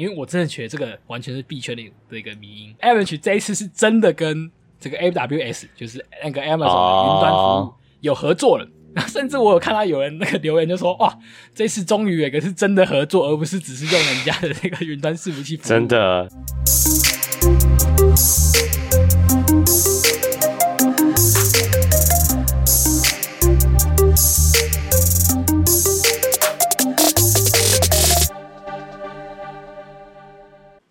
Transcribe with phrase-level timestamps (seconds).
[0.00, 2.74] 因为我真的觉得这个完全是币圈的的一个迷因。
[2.80, 8.64] Avalanche 这一次是真的跟这个 AWS，就是那个 Amazon 的云端服务有合作了。
[8.96, 9.06] Oh.
[9.06, 11.16] 甚至我有看到有人那个留言就说：“哇，
[11.54, 16.28] 这次终于有一个是真的合作，而不是只是用人家的那个云端伺服器服务。”真的。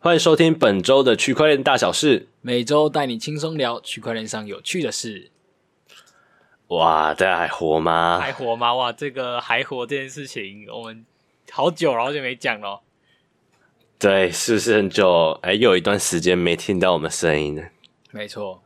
[0.01, 5.29] 欢迎收听本周的区块链大小事，每周带你轻松聊区块链上有趣的事。
[6.67, 8.17] 哇，大家还活吗？
[8.17, 8.73] 还活吗？
[8.75, 11.05] 哇，这个还活这件事情，我们
[11.51, 12.79] 好久好久没讲了。
[13.99, 15.37] 对，是不是很久？
[15.41, 17.63] 哎，又有一段时间没听到我们声音了。
[18.11, 18.63] 没错。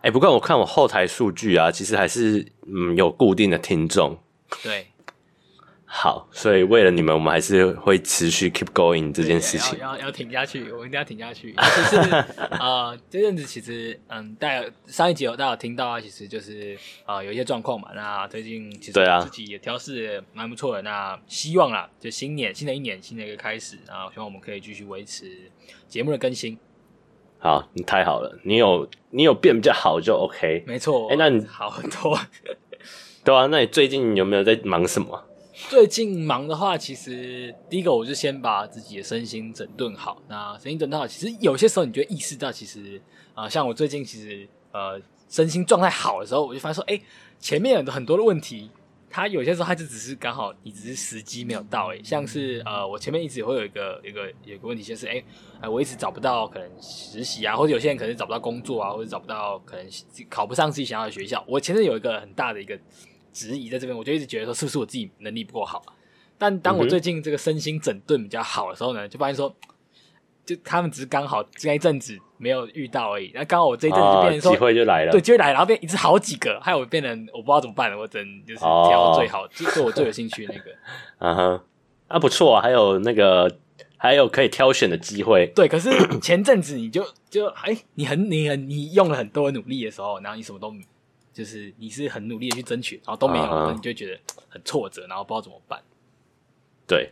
[0.00, 4.18] 哎，不过我看我后台数据啊，其实还是嗯有固定的听众。
[4.62, 4.86] 对。
[5.96, 11.54] 好，所以为了你们，我们还是会持续 keep going 这件事情，要要挺下去，我们一定要挺下去。
[11.54, 17.90] 其 实呃，这阵子其实嗯，大家上一集有大家有听到啊，其实就是啊、呃、有一些状况嘛。
[17.94, 20.82] 那最近其实自己也调试蛮不错的。
[20.82, 25.48] 那希望啦，就新年新的一年新的一个开始，然后希望我们可以继续维持
[25.86, 26.58] 节目的更新。
[27.38, 30.64] 好，你太好了，你有你有变比较好就 OK。
[30.66, 32.18] 没错，哎，那你好很多。
[33.24, 35.24] 对啊，那你最近有没有在忙什么？
[35.70, 40.20] 最近忙的话，其实第一个我就先把自己的身心整顿好。
[40.26, 43.00] 那身心整顿好，其实有些时候你就会意识到，其实
[43.34, 47.00] 啊、呃，像我最近其实呃身心状态好的时候，我就发现说，哎，
[47.38, 48.68] 前面有很多的问题，
[49.08, 51.92] 它有些时候它就只是刚好你只是时机没有到。
[51.94, 55.22] 哎，像是呃我前面一直会有一个一个有一个问题，就是哎，
[55.68, 59.86] 我一直找不到可能实习啊，或者有些人可能找不到工作啊，或者找不到可能
[60.28, 61.44] 考不上自己想要的学校。
[61.46, 62.76] 我前阵有一个很大的一个。
[63.34, 65.82] 质疑在这边，我就一直觉得说是不是我自己能力不够好？
[66.38, 69.54] 但当我最近这个身心整顿比较好的时候呢，就发现说，
[70.44, 73.30] 就他们只是刚好这一阵子没有遇到而已。
[73.34, 77.96] 那刚好我这一阵子就变成说，机会就来了，对，机会来，然后变一次好几个，害我变成我不知道怎么办了。
[77.96, 80.70] 我只能就是挑最好，就是我最有兴趣的那个。
[81.24, 81.64] 啊哈，
[82.08, 83.48] 啊不错啊，还有那个
[83.96, 85.46] 还有可以挑选的机会。
[85.54, 90.74] 对，可是前阵子你就就哎，你很你很你用了很多努力的时候，然后你什么都。
[91.34, 93.74] 就是你是很努力的去争取，然后都没有，那、uh.
[93.74, 94.18] 你就觉得
[94.48, 95.82] 很挫折，然后不知道怎么办。
[96.86, 97.10] 对，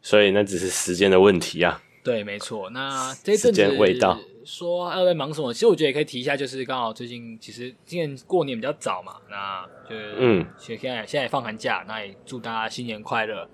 [0.00, 1.82] 所以那只是时间的问题啊。
[2.02, 2.70] 对，没错。
[2.70, 5.52] 那这阵子味道，说要在忙什么？
[5.52, 13.48] 其实我觉得也可以提一下，就是刚好最近其实今年过年比较早嘛，那就嗯，现在现在放寒假，那也祝大家新年快乐。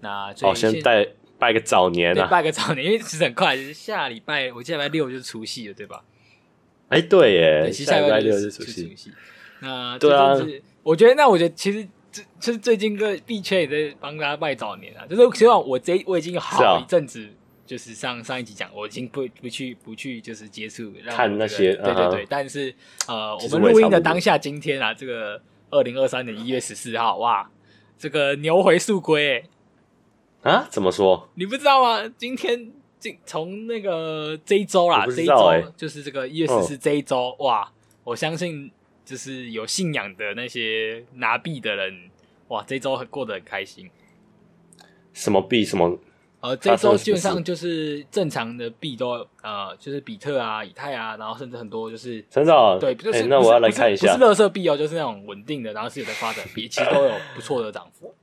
[0.00, 6.04] 那哦，先拜拜个早年啊，拜个早年，因为其实很快，就是下礼拜我下礼拜六就是除夕了，对吧？
[6.88, 8.94] 哎，对耶，下礼拜六就是除夕。
[9.60, 10.34] 那对啊，
[10.82, 17.26] 我觉得那我觉得其实这就是最近个币圈也在帮大家拜早年啊，就是希望我这我已经有好一阵子，
[17.64, 22.74] 就是上上一集讲，我已经不不去不去就是接触看那些，对对对，但是
[23.08, 25.40] 呃，我们录音的当下今天啊，这个
[25.70, 27.50] 二零二三年一月十四号，哇，
[27.96, 29.44] 这个牛回速归
[30.42, 30.66] 啊？
[30.70, 31.28] 怎么说？
[31.34, 32.06] 你不知道吗？
[32.18, 37.72] 今天今从那个这一周啦，这一周就是这个一月十四这一周，哇，
[38.04, 38.70] 我相信。
[39.04, 42.10] 就是有信仰的那些拿币的人，
[42.48, 43.90] 哇，这周很过得很开心。
[45.12, 45.64] 什么币？
[45.64, 45.98] 什么？
[46.40, 58.14] 呃，这周基本上就是正常的币都呃，就是比特啊、以太啊，然后甚至很多就是真的对，就是、欸、那我要来看一下，不是乐色币哦，就是那种稳定的，然后是有在发展币， 其实都有不错的涨幅。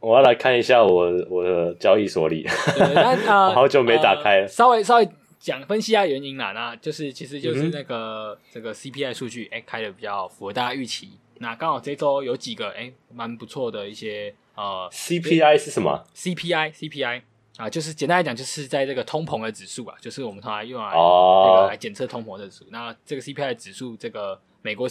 [0.00, 2.46] 我要来看一下我我的交易所里，
[2.94, 5.08] 但呃， 好久没打开了，呃、稍微稍微。
[5.38, 11.12] 讲分析一下原因啦，那就是其实就是那个、嗯、这个 CPI 数据，哎、欸，开的比较符合大家预期。
[11.38, 17.22] 那刚好这周有几个哎，蛮、欸、不错的一些呃，CPI 是什么？CPI CPI
[17.56, 22.64] 啊，就是简单来讲，就是在这个通膨的指数啊，就是我们通常用来这个来检测通膨的指数。
[22.64, 24.88] 哦、那这个 CPI 指数，这个美国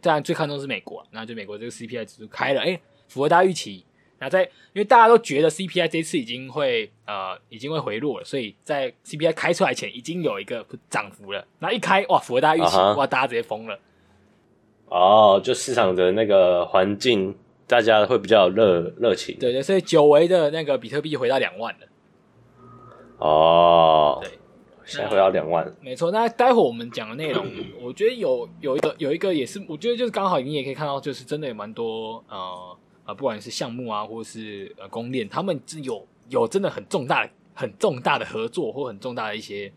[0.00, 3.84] 当然最看重是美国，那就美国这个 CPI 指数开了，哎、欸，符合大家预期。
[4.24, 4.42] 那在，
[4.72, 11.46] 因为大家都觉得 CPI 这次已经会呃已经会回落了，所以在 CPI 开出来前已经有一个涨幅了。
[11.58, 12.96] 那一开哇，符合大家预期，uh huh.
[12.96, 13.78] 哇，大家直接疯了。
[14.86, 19.36] 哦，就市场的那个环境，大家会比较热热情。
[19.38, 21.86] 对对，所以久违的那个比特币回到两万了。
[23.18, 24.30] 哦，对，
[24.86, 26.10] 现在回到两万，没错。
[26.10, 27.46] 那待会我们讲的内容，
[27.82, 32.78] 我觉得有有一个有一个也是，我觉得就是刚好你也可以看到，就是真的有蛮多呃。
[33.04, 39.72] 啊，不管是项目啊，或是呃公链，他们是有有真的很重大的、很重大的合作，或很重大的一些，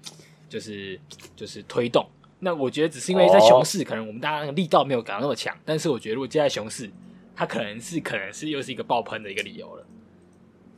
[0.49, 0.99] 就是
[1.35, 2.05] 就是推动。
[2.39, 5.55] 那我觉得只是因为在熊市，可能我们大家力道没有感到那么强。
[5.65, 6.89] 但是我觉得如果接在熊市，
[7.35, 9.85] 它可能是可能是又是一个爆喷的一个理由了。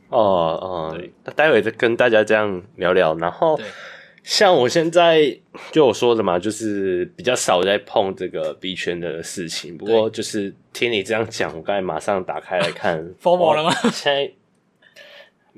[0.08, 3.14] 哦哦，那待会再跟大家这样聊聊。
[3.16, 3.66] 然后，对
[4.30, 5.36] 像我现在
[5.72, 9.76] 就我说的嘛，就是比较少在碰这个 B 圈的事情。
[9.76, 13.72] 不过就是听你这样讲，我刚才马上打开来看， FOMO 了吗？
[13.90, 14.30] 现在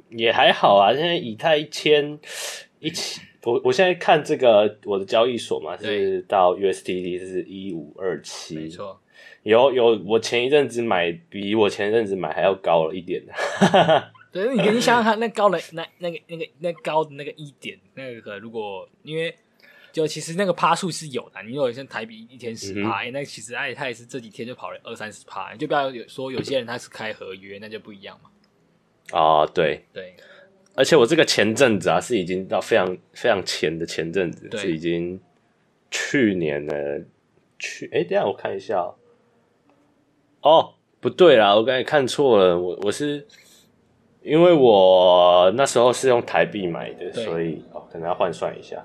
[0.09, 2.19] 也还好啊，现在以太一千
[2.81, 8.99] 一起，我我现在看这个我的交易所嘛，是到 USDT 是一五二七，没错。
[9.43, 13.23] 有有，我前一阵子买比我前一阵子买还要高了一点。
[14.33, 19.37] 对，你你想想看，那高了那那个那个那高的那个一点，那个如果因为
[19.93, 28.31] 就其实那个趴数是有的，你如果像台币一天十趴，哎、嗯欸，那其实哎，他也是这几天就跑了二三十趴，你就不要有说有些人他是开合约，那就不一样嘛。
[29.13, 30.15] 哦，对对，
[30.75, 35.21] 而且我这个前阵子啊，是已经到非常非常前的前阵子，是已经
[35.91, 37.05] 去年的
[37.59, 38.99] 去哎、欸，等下我看一下、喔。
[40.41, 42.59] 哦，不对啦，我刚才看错了。
[42.59, 43.27] 我我是
[44.23, 48.85] 因为我那时候是用台币买的，所以哦，可能要换算一下。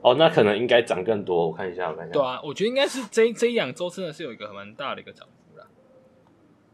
[0.00, 1.46] 哦，那可能应该涨更多。
[1.46, 2.12] 我看一下，我看一下。
[2.12, 5.66] 对啊，我觉得应该是这这一两周真的是有一个蛮大的一个涨幅啦。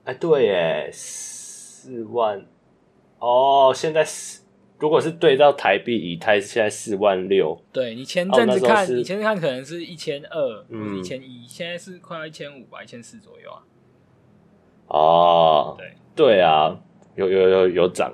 [0.04, 2.46] 哎，对耶，四万。
[3.18, 4.40] 哦，现在是
[4.78, 7.60] 如果是对照台币，以太现在四万六。
[7.72, 13.62] 对，你前阵子看，你前阵子看可能是一千二，嗯，一千一，现在是快要一千五吧，一千四左右啊。
[14.86, 16.80] 哦，对对啊，
[17.18, 18.12] 有有有有涨，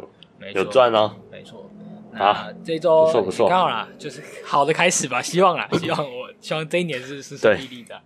[0.54, 1.70] 有赚哦，没错。
[2.14, 8.00] 啊，这周不错不错，刚好啦，就是好的开始吧，希望啦，希望我希望这一年是是顺利利的。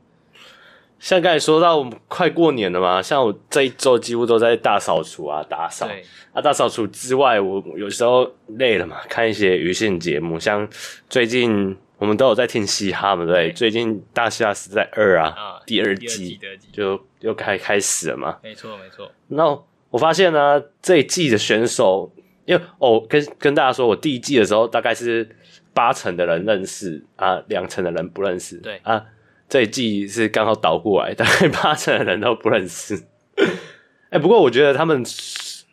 [0.99, 5.89] 像刚才说到我们快过年了嘛，像我这一周几乎都在大扫除啊，打扫。
[6.33, 10.69] 啊，大扫除之外，我有时候累了嘛，看一些娱乐节目，像
[11.09, 11.77] 最近。
[11.99, 16.39] 我们都有在听嘻哈嘛，对，对，最近《大嘻哈时代二》啊，啊第二季
[16.73, 18.39] 就又开开始了嘛。
[18.41, 19.11] 没错，没错。
[19.27, 22.13] 那我发现呢、啊，这一季的选手，
[22.45, 25.37] 因为哦，跟跟大家说，我第一季的时候大概是
[25.73, 28.59] 八成的人认识啊，两成的人不认识。
[28.59, 29.05] 对啊，
[29.49, 32.95] 这一季是刚好倒过来，大概 八成的人都不认识。
[34.11, 35.05] 哎、欸，不过我觉得他们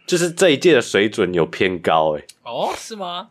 [0.06, 2.24] 就是这一届的水准有偏高，哎。
[2.44, 3.30] 哦，是吗？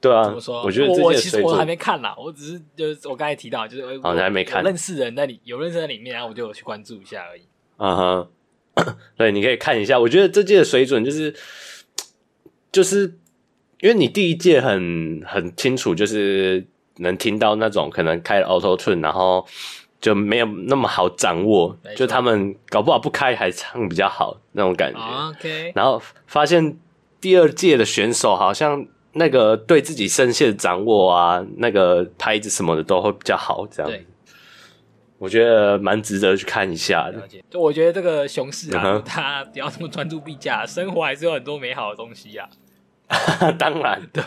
[0.00, 0.62] 对啊，怎么说？
[0.62, 7.42] 我觉得我，我其实我还没看啦，我只是就是我刚才提到，就是好像还没看，认识人那里有认识在里面，然后我就有去关注一下而已。
[7.76, 8.30] 嗯哼，
[9.16, 9.98] 对，你可以看一下。
[9.98, 11.34] 我觉得这届的水准就是
[12.72, 13.18] 就是
[13.80, 16.66] 因为你第一届很很清楚，就是
[16.96, 19.46] 能听到那种可能开了 Auto Tune，然后
[20.00, 25.00] 就没有那么好掌握，就他们搞不好不开还唱比较好那种感觉。
[25.30, 26.78] OK，然后发现
[27.20, 28.86] 第二届的选手好像。
[29.12, 33.90] 那个对自己声线的掌握啊，那个拍子什么的都会比较好，这样。
[33.90, 34.06] 对，
[35.20, 37.22] 我觉得蛮值得去看一下的。
[37.50, 42.48] 就我觉得这个熊市啊，他不要这么专注币价，生活还是有很多美好的东西呀、
[43.08, 43.52] 啊。
[43.52, 44.22] 当然，对。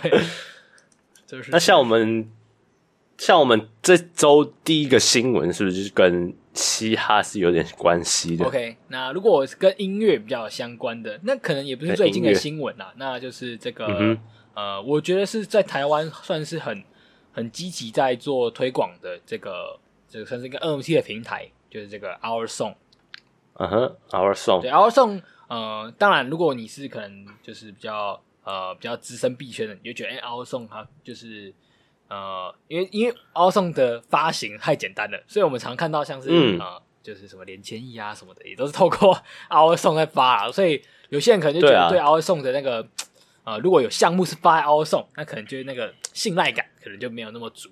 [1.26, 2.30] 就是那像我们，
[3.18, 13.88] 像我们这周第一个新闻，是不是就是跟嘻哈是有点关系的？OK，那如果跟音乐比较相关的，那可能也不是最近的新闻啦，那就是这个。
[14.00, 14.18] 嗯
[14.56, 16.84] 呃，我觉得是在台湾算是很
[17.32, 19.80] 很积极在做推广的这个
[20.14, 22.76] 这个算是一个 NFT 的平台，就是这个 Our Song。
[23.56, 24.62] 嗯哼，Our Song。
[24.62, 25.24] 对，Our Song。
[25.48, 31.52] 呃，当然，如果你是可能就是比较呃比较资深币圈的，你就觉得哎，Our Song 它就是
[32.10, 39.18] 呃，因为因为 Our Song 的发行太简单了，所以我们常看到像是、嗯、呃就是什么连千亿啊什么的，也都是透过
[39.50, 42.88] Our Song 在发，所以有些人可能就觉得对 Our Song 的那个。
[43.46, 47.70] 啊、呃，如果有项目是发在 Our Song，那可能就是那个信赖感可能就没有那么足。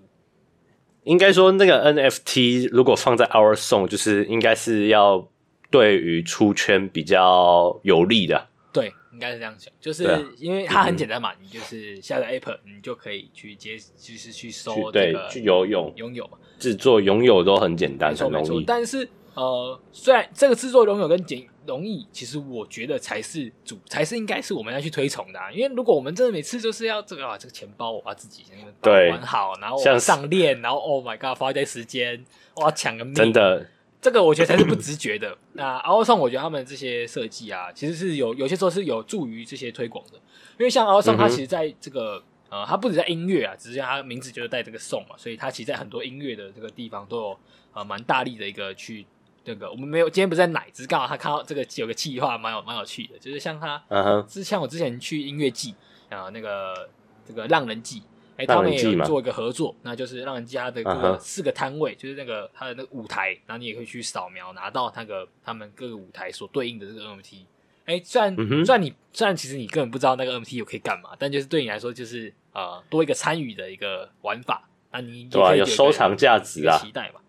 [1.03, 5.27] 应该说，那个 NFT 如果放在 Our Song，就是应该是要
[5.69, 8.47] 对于出圈比较有利的。
[8.71, 10.03] 对，应该是这样想，就是
[10.37, 15.91] 因为它很简单嘛，嗯、你就是下载 App，你就可以去接，就是去搜这个对，去游泳。
[15.95, 18.63] 拥有嘛，制作拥有都很简单，很容易。
[18.63, 25.49] 但是呃，虽然这个制作拥有跟简容易，其实我觉得才是主，才是应该是我们要去推崇的、啊。
[25.49, 28.43] 因为如果我们真的每次就是要这个啊，这个钱包我要自己
[28.81, 32.25] 保管好，然后我上链，然后 Oh my God，花一堆时间，
[32.55, 33.65] 我要抢个命，真的，
[34.01, 35.37] 这个我觉得才是不直觉的。
[35.53, 40.19] 那 Song 我觉得他们这些设计啊，其实是有有些时候是有助于这些推广的。
[40.59, 47.39] 因为像 Song，它其实在这个、嗯、呃，它不止在音乐啊，只是它名字就是带这个 Song 嘛，所以它其实在很多音乐的这个地方都有
[47.73, 49.05] 呃蛮大力的一个去。
[49.43, 55.73] 这个我们没有，今天不是在奶，只是刚好他看到这个有个计划，蛮有蛮有趣的，就是像他，嗯哼，之前我之前去音乐季
[56.09, 56.87] 啊，那个
[57.25, 58.03] 这个浪人季，
[58.37, 67.37] 哎，他们也有做一个合作，那就是浪人季他的个四个摊位，就是那个他的那个舞台，然后你也可以去扫描拿到那个他们各个舞台所对应的这个 NFT，
[67.85, 77.19] 哎、欸，虽然、嗯、虽然你虽然其实你根本不知道那个 NFT 有可以干嘛，但就是对你来说就是呃多一个参与的一个玩法，那你对啊，有收藏价值啊，期待吧。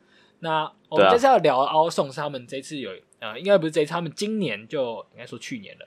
[0.42, 5.86] 那我们这次要聊 OurSong 是他们这次有呃，应该不是这次，他们今年就应该说去年了，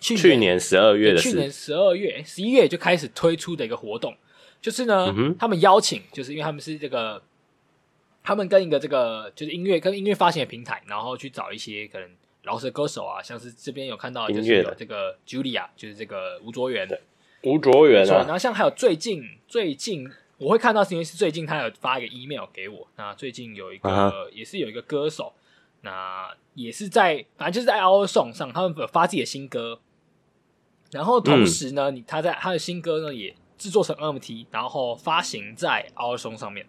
[0.00, 4.16] 去年十二月的，去年十二月十一月就开始推出的一个活动，
[4.60, 7.22] 就是呢，嗯、他们邀请，就是因为他们是这个，
[8.24, 12.10] 他们跟一个这个就是音乐跟音乐发行的平台，然后去找一些可能
[12.42, 16.88] 饶舌歌手啊，像是这边有看到就是有这个 Julia，就是这个吴卓源，
[17.44, 20.10] 吴卓源啊，然后像还有最近最近。
[20.38, 22.86] 我会看到是因为是最近他有发一个 email 给我。
[22.96, 24.30] 那最近有一个、uh-huh.
[24.30, 25.32] 也是有一个歌手，
[25.82, 29.80] 那也是在反正就是在 OurSong 上，他们有发自己的新歌。
[30.90, 36.66] 然后同时呢，他在他的新歌呢也制作成 NFT，然后发行在 OurSong 上面。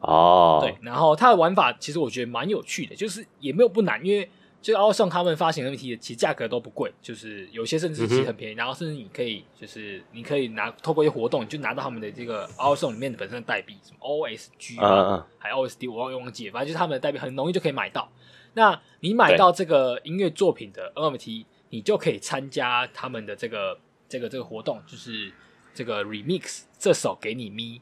[0.00, 4.30] 哦、oh.，对，然后他的玩法其实我觉得蛮有趣的，就是也没有不难，因为。
[4.62, 8.56] 就 OurSong 他们发行 NFT 的，其实价格都不贵，就是有些甚至其实很便宜，嗯。
[8.56, 18.08] 然后甚至你可以，就是你可以拿透过一些活动，你就拿到他们的这个 OurSong 里面的本身的代币，什么 OSG 啊，嗯、还 OSD，我忘忘记，反正就是他们的代币很容易就可以买到。
[18.54, 23.76] 那你买到这个音乐作品的 NFT，你就可以参加他们的这个
[24.08, 25.32] 这个这个活动，就是
[25.74, 27.80] 这个 Remix 这首给你咪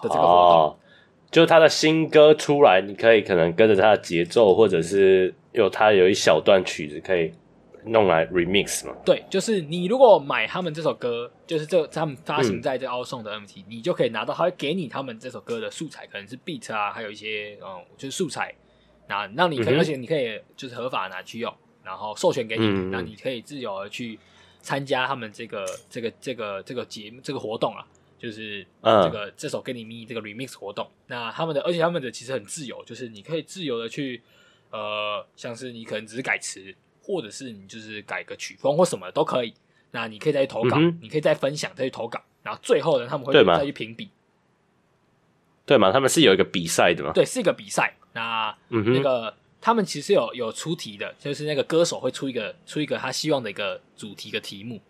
[0.00, 0.30] 的这个活动。
[0.30, 0.78] 哦
[1.30, 7.30] 就他的新歌出来，你可以可能跟着他的节奏，或者是有他有一小段曲子可以
[7.84, 8.94] 弄来 remix 嘛？
[9.04, 18.54] 对，就是你如果买他们这首歌，就是这他们发行在这 OurSong 的 NFT，、嗯、你就可以拿到，他会给你他们这首歌的素材，可能是 beat 啊，还有一些嗯，就是素材，
[19.08, 21.52] 那让你可以、嗯，而且你可以就是合法拿去用，
[21.84, 24.18] 然后授权给你，那、嗯、你可以自由的去
[24.62, 27.84] 参加他们这个这个这个这个节目这个活动啊。
[28.18, 34.22] 就是这个、嗯、这首给你咪这个 remix 活动，那他们的而且他们的其实很自由，就是你可以自由的去
[34.70, 39.54] 呃，像是你可能只是改词，或者是你就是改个曲风或什么的都可以。
[39.92, 44.10] 那你可以再去投稿，嗯、你可以再分享再去投稿，然后最后呢他们会再去评比，
[45.64, 45.92] 对吗？
[45.92, 47.12] 他们是有一个比赛的吗？
[47.14, 47.96] 对，是一个比赛。
[48.12, 54.80] 那、嗯、那个他们其实有有出题的，就是那个歌手会出一个出一个他希望的一个主题的题目。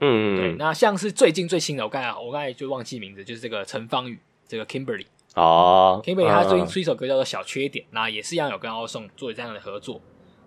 [0.00, 10.00] 嗯，对，那像是最近最新的，我刚才我刚才就忘记名字，就是这个陈芳宇，这个 Kimberly 哦，Kimberly 他最近出一首歌叫做《小缺点》，那也是一样有跟 OurSong 做这样的合作，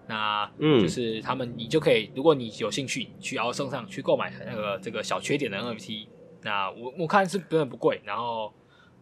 [0.07, 6.07] 那嗯，就是他们你就可以，如果你有兴趣，去 OurSong 上去购买那个这个小缺点的 NFT，
[6.43, 8.53] 那我我看是根本不贵，然后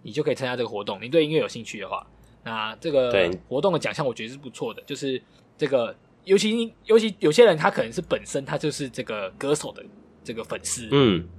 [0.04, 1.02] 你就可以参加这个活动。
[1.02, 2.06] 你对音乐有兴趣的话，
[2.44, 5.22] 那这个活动的奖项我觉得是不错的，就是
[5.58, 9.84] 这个尤其尤其有些人他可能是本身他就是这个歌手的。
[10.26, 11.30] 这个粉丝，嗯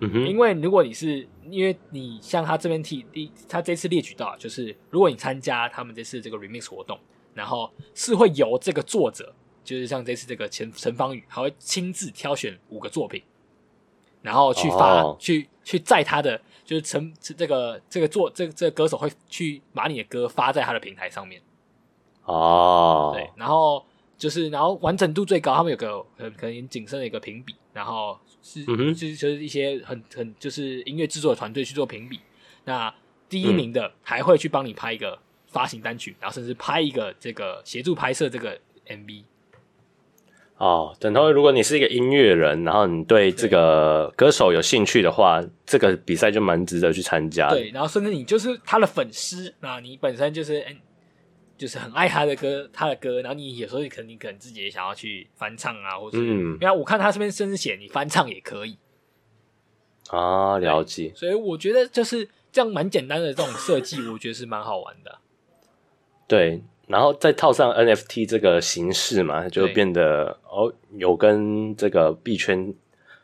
[0.00, 3.06] 嗯哼，因为如果你是，因为你像他这边提，
[3.46, 6.98] 他这次列举到，就是如果你参加他们这次这个 remix 活动，
[7.34, 13.22] 然后是会由这个作者，就是像这次这个陈陈芳宇，还会亲自挑选五个作品，
[14.22, 21.40] 然后去发，哦、去去在他的就是陈这个这个作这个这个歌手会去把你的歌发在他的平台上面，
[22.24, 23.84] 哦，对，然后。
[24.22, 32.20] 就是，然后完整度最高，他们有个很可能谨慎的一个评比，然后是、嗯、就是就是一些很很就是音乐制作的团队去做评比。
[32.64, 32.94] 那
[33.28, 39.24] 第一名的还会去帮你拍一个发行单曲，嗯、然后甚至拍一个这个协助拍摄这个 MV。
[40.58, 47.50] 哦，等同于如果你是一个音乐人，然后你对这个歌手有兴趣的话，这个比赛就蛮值得去参加。
[47.50, 50.64] 对，然后甚至你就是他的粉丝，那你本身就是
[51.62, 58.76] 就是很爱他的歌，他的歌，然后你有时候可能你可能自己也想要去翻唱啊，或者嗯，因为我看他这边甚至写你翻唱也可以
[60.10, 61.12] 啊，了解。
[61.14, 65.20] 所以我觉得就是这样蛮简单的这种设计，我觉得是蛮好玩的。
[66.26, 72.74] 对，然后再套上 NFT 这个形式嘛，就变得哦，有跟这个币圈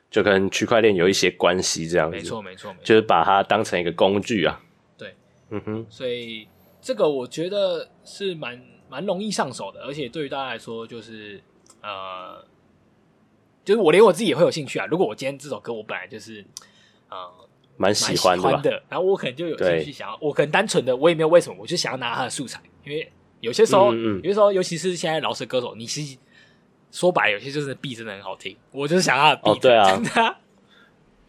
[0.08, 2.16] 就跟区块链有一些关系，这样子。
[2.16, 4.62] 没错，没错，没错，就是把它当成一个工具啊。
[4.96, 5.16] 对，
[5.50, 6.46] 嗯哼，所以。
[6.80, 11.40] 这个我觉得是蛮蛮容易上手的，而且对于大家来说，就是
[11.82, 12.42] 呃，
[13.64, 14.86] 就是我连我自己也会有兴趣啊。
[14.86, 16.42] 如果我今天这首歌我本来就是
[17.10, 17.16] 呃
[17.76, 26.16] 蛮喜欢的，然后我可能就有兴趣想要，我可能单纯的我也没有为什么，我就想要拿他的素材，因为有些时候，嗯嗯有些时候，尤其是现在饶舌歌手，你其实
[26.90, 30.38] 说白了，有些就是 beat 真的很好听，我就是想要他的哦，对 啊，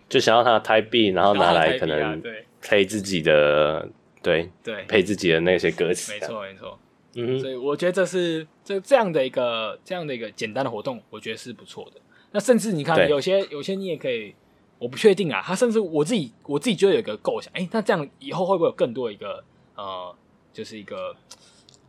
[0.07, 2.21] 就想要他的 type beat，然后拿来可能
[2.61, 3.87] 配自己的。
[4.21, 6.79] 对对，配自己的那些歌词，没错没错，
[7.15, 12.01] 嗯，所以我觉得这是这这样的一个这样的一个简单的活动，我觉得是不错的。
[12.31, 14.35] 那甚至你看，有些有些你也可以，
[14.77, 15.41] 我不确定啊。
[15.41, 19.43] 他甚至我自己我自己就有一个构想，哎，那这样以后会不会有更多一个
[19.75, 20.15] 呃，
[20.53, 21.15] 就是一个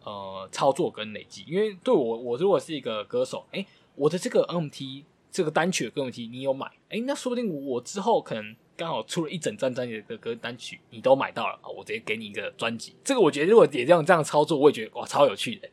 [0.04, 1.44] 呃呃操作跟累积。
[1.46, 12.94] 因为对我，我如果是一个歌手，哎，我的这个 NFT 这个单曲的 NFT 你有买，哎，那说不定我之后可能刚好出了一整张专辑的歌单曲，你都买到了啊，我直接给你一个专辑。
[13.04, 15.68] 这个我觉得如果也这样这样操作，我也觉得哇，超有趣的。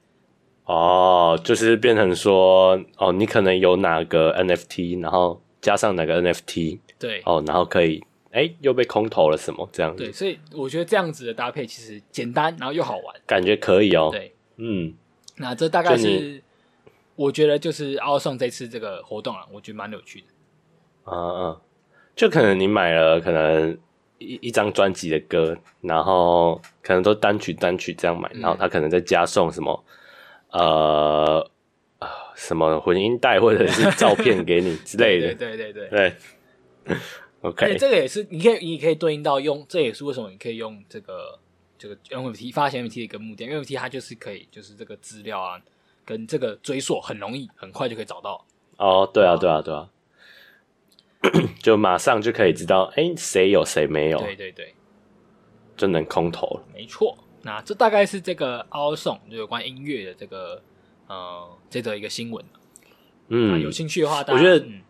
[0.66, 8.04] 哦，就是变成说，哦，你可能有哪个 NFT，然后加上哪个 NFT，对，哦，然后可以。
[8.32, 10.04] 哎，又被空投了什么这样子？
[10.04, 14.10] 对，所以我觉得这样子的搭配其实简单，然后又好玩，感觉可以哦。
[14.12, 14.94] 对，嗯，
[15.38, 16.44] 那这大概是
[17.16, 20.28] 我觉得就是 OurSong 这次这个活动啊，我觉得蛮有趣的。
[21.06, 21.62] 嗯嗯，
[22.18, 23.78] 就可能你买了可能
[24.18, 29.86] 一一张专辑的歌，然后可能都单曲单曲这样买，嗯、然后他可能再加送什么
[30.50, 31.50] 呃
[32.36, 35.34] 什么混音带或者是照片给你之类的。
[35.38, 36.14] 对对对对
[36.86, 36.98] 对。
[37.42, 41.38] OK，这个也是，你可以，你可以对应到用，这也是为什么你可以用这个
[41.78, 45.62] 这个 NFT 发行 NFT 的一个目的，NFT 它就是可以，就是这个资料啊，
[46.04, 48.44] 跟这个追溯很容易，很快就可以找到。
[48.78, 49.88] 哦，对啊，对啊，对啊，
[51.62, 54.20] 就马上就可以知道，哎，谁有谁没有？
[54.20, 54.74] 对对对，
[55.76, 56.64] 就能空投了。
[56.74, 60.62] 没错，那这大概是这个 OurSong 就有关音乐的这个
[61.08, 62.44] 呃这则一个新闻。
[63.30, 64.58] 嗯，有兴趣的话，我觉得。
[64.60, 64.82] 嗯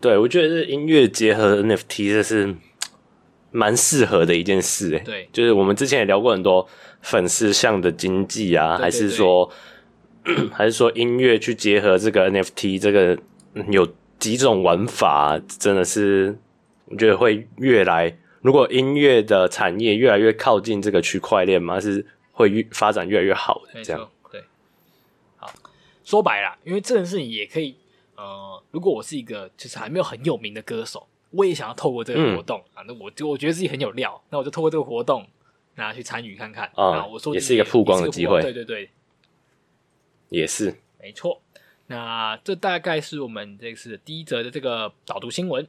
[0.00, 2.54] 对，我觉得是音乐结合 NFT，这是
[3.50, 4.94] 蛮适合的一件事。
[4.94, 6.64] 哎，对，就是我们之前也聊过很多
[7.00, 9.50] 粉丝向的经济啊，还是说，
[10.52, 13.18] 还是说音乐去结合这个 NFT，这个
[13.72, 13.84] 有
[14.20, 16.38] 几种玩法，真的是
[16.84, 23.82] 我觉得会越来，如果音乐的产业越来越靠近这个区块链嘛，是会越发展越来越好的。
[23.82, 24.44] 这样，对，
[25.36, 25.50] 好，
[26.04, 27.74] 说白了，因为这件事情也可以。
[28.16, 35.26] 呃，如果我是一个就是还没有很有名的歌手，我也想要透过这个活动、嗯、啊，那我就我觉得自己很有料，那我就透过这个活动，
[35.76, 37.06] 拿去参与看看啊。
[37.06, 38.90] 我说也是一个曝光的机会，对对对，
[40.28, 41.40] 也是没错。
[41.90, 45.66] 那这大概是我们这次第一则的这个导读新闻。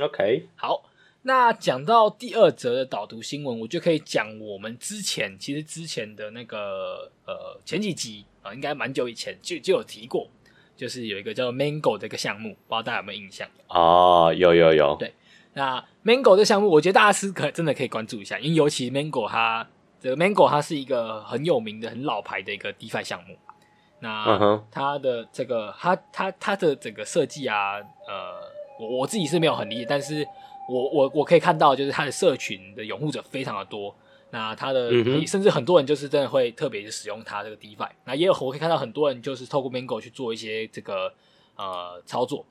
[0.00, 0.82] OK，好，
[1.22, 10.28] 那讲到第二则的导读新闻，我就可以讲我们之前其实之前的那个呃前几集啊、呃，应该蛮久以前就就有提过。
[10.74, 13.48] 就是有一个叫做 Mango 的一个项目，不知道大家有没有印象？
[13.68, 14.96] 哦，有有有。
[14.98, 15.14] 对，
[15.52, 19.68] 那 Mango 这项目，我觉得大家是可真的可以关注一下，因为尤其 Mango 它
[20.00, 23.36] 这个 Mango 它是一个很有名的、很老牌的一个 DeFi 项目。
[24.02, 27.76] 那它的这个它它它的整个设计啊，
[28.08, 28.34] 呃，
[28.80, 30.26] 我我自己是没有很理解，但是
[30.68, 33.94] 我我我可以看到，就是它的社群的拥护者非常的多。
[34.30, 41.12] 那它的、嗯、甚至很多人就是真的会特别使用它这个 DeFi，那也有我可以看到很多人就是透过 Mango 去做一些这个
[41.54, 42.44] 呃操作，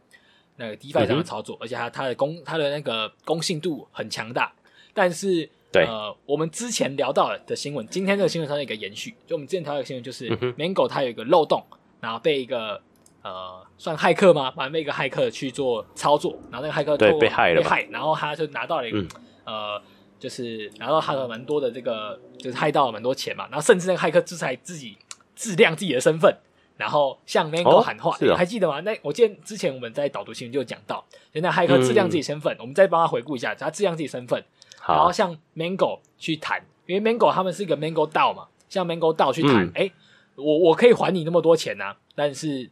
[0.55, 4.53] 那个 DeFi 上的操作，嗯、而且它它的公它的那个公信度很强大。
[4.93, 11.63] 但是对呃，我们之前聊到的新闻，今天这个新闻上的一个延续，就我们之前聊的新闻就是 Mango 它有一个漏洞，
[11.99, 12.81] 然后被一个
[13.21, 14.51] 呃算骇客吗？
[14.51, 19.07] 把那个骇客去做操作，然后那个骇客对被害了，被害，然后他就拿到了一个、嗯、
[19.45, 19.81] 呃。
[20.21, 24.95] 就是拿到他的蛮多的这个，就是害到了蛮多钱嘛，然后甚至那个骇客制裁自己
[25.34, 26.31] 自亮自己的身份，
[26.77, 28.79] 然后向 Mango 喊话，哦、还记得吗？
[28.81, 31.03] 那我记得之前我们在导读新闻就有讲到，
[31.34, 34.45] 就那骇客自亮自己身份，嗯、我们再帮他回顾一下，他自亮自己身份，
[34.87, 42.69] 然后向 Mango 去谈，因为 Mango 他们是一个 Mango DAO 嘛，向 Mango DAO 去谈，哎、嗯，我我可以还你那么多钱呐、啊，但是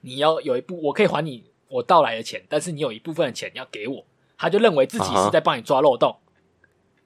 [0.00, 4.04] 你要有一部我可以还你我盗来的钱，但是你有一部分的钱要给我，
[4.36, 6.16] 他就认为自己是在帮你抓漏洞。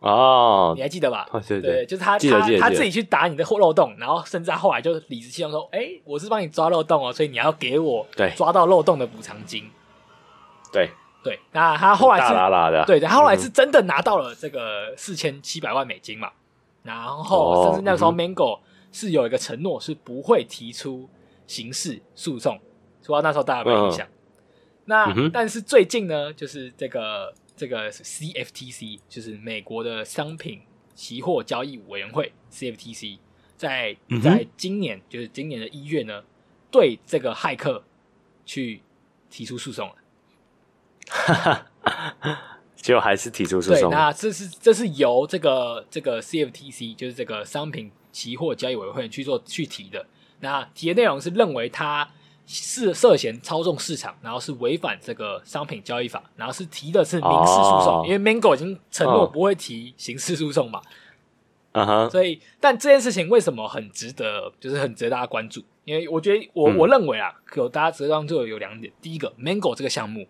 [0.01, 1.29] 哦，你还记得吧？
[1.31, 8.05] 哦、对，对，对，就是他他他自己去打你的漏洞，然后甚至他后来就理直气壮说：“哎、欸，我是帮你抓漏洞哦，所以你要给我
[8.35, 9.71] 抓到漏洞的补偿金。
[10.73, 10.91] 对”
[11.23, 16.31] 对对，那他后来是对，他后后来是真的拿到了这个四千七百万美金嘛，
[16.83, 21.09] 然后甚至那个时候 Mango 是有一个承诺是不会提出
[21.47, 22.59] 刑事诉讼，
[23.01, 24.07] 不知道那时候大家有没有印象？
[24.07, 24.11] 嗯、
[24.87, 27.33] 那、嗯、但是最近呢，就是这个。
[27.55, 30.63] 这个 CFTC 就是美国的商品
[30.95, 33.19] 期货交易委员会 CFTC，
[33.57, 36.25] 在在今年、嗯、就是今年的一月呢，
[36.73, 37.85] 对这个骇客
[38.47, 38.83] 去
[39.31, 39.95] 提出诉讼了。
[41.13, 41.67] 哈
[42.21, 43.91] 哈，就还是提出诉讼。
[43.91, 50.07] 对，那这是这是由这个这个 CFTC 就是这个商品期货交易委员会去做去提的。
[50.41, 52.09] 那提的内容是认为他。
[52.45, 60.83] 是涉嫌操纵市场，然后是违反这个商品交易法，然后是提的是民事诉讼，哦、因为 Mango 已经承诺不会提刑事诉讼嘛。
[61.71, 65.63] 嗯哼，所以，但这件事情为什么很值得，就是很值得大家关注？
[65.85, 68.93] 因为我觉得我，我、嗯、我认为啊，有大家值得关注有两点。
[69.01, 70.27] 第一个，Mango 这个项目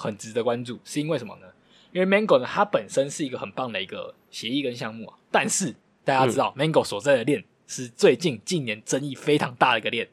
[0.00, 1.46] 很值得关注，是因为什么呢？
[1.92, 10.08] 因为 Mango 呢，它本身是一个很棒的一个协议跟项目啊，但是大家知道、嗯、Mango 所在的链是最近近年争议非常大的一个链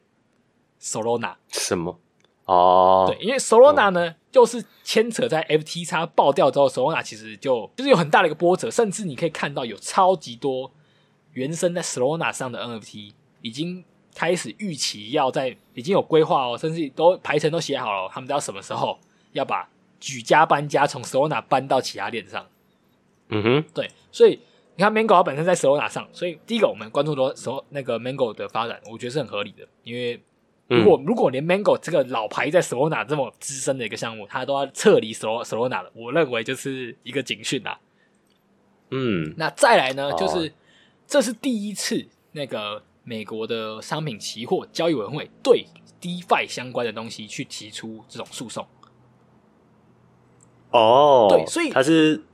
[0.78, 1.36] ，Solana。
[1.48, 1.98] 什么？
[2.44, 10.70] 哦，对，因为 Solana 呢，就是牵扯在 FTX 爆掉之后，Solana 其实就就是有很大的一个波折，甚至你可以看到有超级多
[11.32, 18.98] 原生在 Solana 上的 NFT 已经开始预期要在已经有规划哦，甚至都排程都写好了，他们知道什么时候
[19.32, 19.68] 要把
[20.00, 22.46] 举家搬家从 Solana 搬到其他链上。
[23.28, 24.40] 嗯哼，对，所以
[24.76, 30.22] 你看 Mango 它本身在 Solana 上，所以第一个我们关注多时候那个 Mango 的发展，我觉得是很合理的，因为。
[30.70, 37.80] 如果如果连 Mango 这个老牌在 Solana 这么资深的一个项目，它都要撤离 Solana 了，我认为就是一个警讯啦。
[38.90, 40.52] 嗯，那再来呢，就是
[41.06, 45.64] 这是第一次那个美国的商品期货交易委员会对
[46.02, 48.68] DeFi 相关的东西去提出这种诉讼。
[50.70, 52.24] 哦，对，所以它是。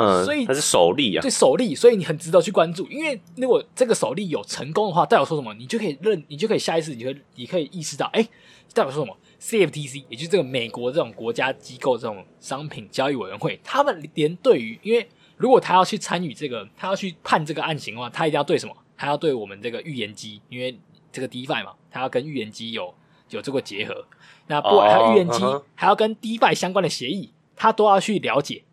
[0.00, 2.86] 嗯，所以它是首例啊，对首例，所以你很值得去关注。
[2.86, 5.52] 因为如果这个首例有成功的话，代表说什么？
[5.54, 8.28] 你就可以认，你就可以下一次，你会你可以意识到，哎、欸，
[8.72, 18.76] 代表说什么？CFTC，也就是这个美国这种国家机构这种商品交易委员会，他们连对于，因为如果他要去参与这个，他要去判这个案情的话，他一定要对什么？
[18.96, 20.78] 他要对我们这个预言机，因为
[21.10, 22.94] 这个 DeFi 嘛，他要跟预言机有
[23.30, 24.06] 有这个结合。
[24.46, 25.42] 那不管他预言机
[25.74, 28.64] 还要跟 DeFi 相关的协议，他都要去了解。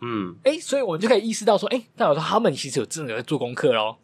[0.00, 3.96] 嗯，哎、欸，所以我们就可以意识到说，哎、欸，代表说他们其实有真的在做功课喽。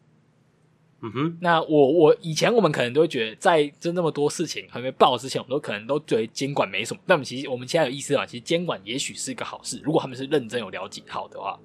[1.03, 7.01] 嗯哼，那我我以前我们可能都会觉得，在这那么多事情还没爆之前，我们都可能都觉得监管没什么。
[7.07, 11.59] 但我们其实我们现在有意识到，其实监管也许是一个好事，如果他们是认真有了解好的话。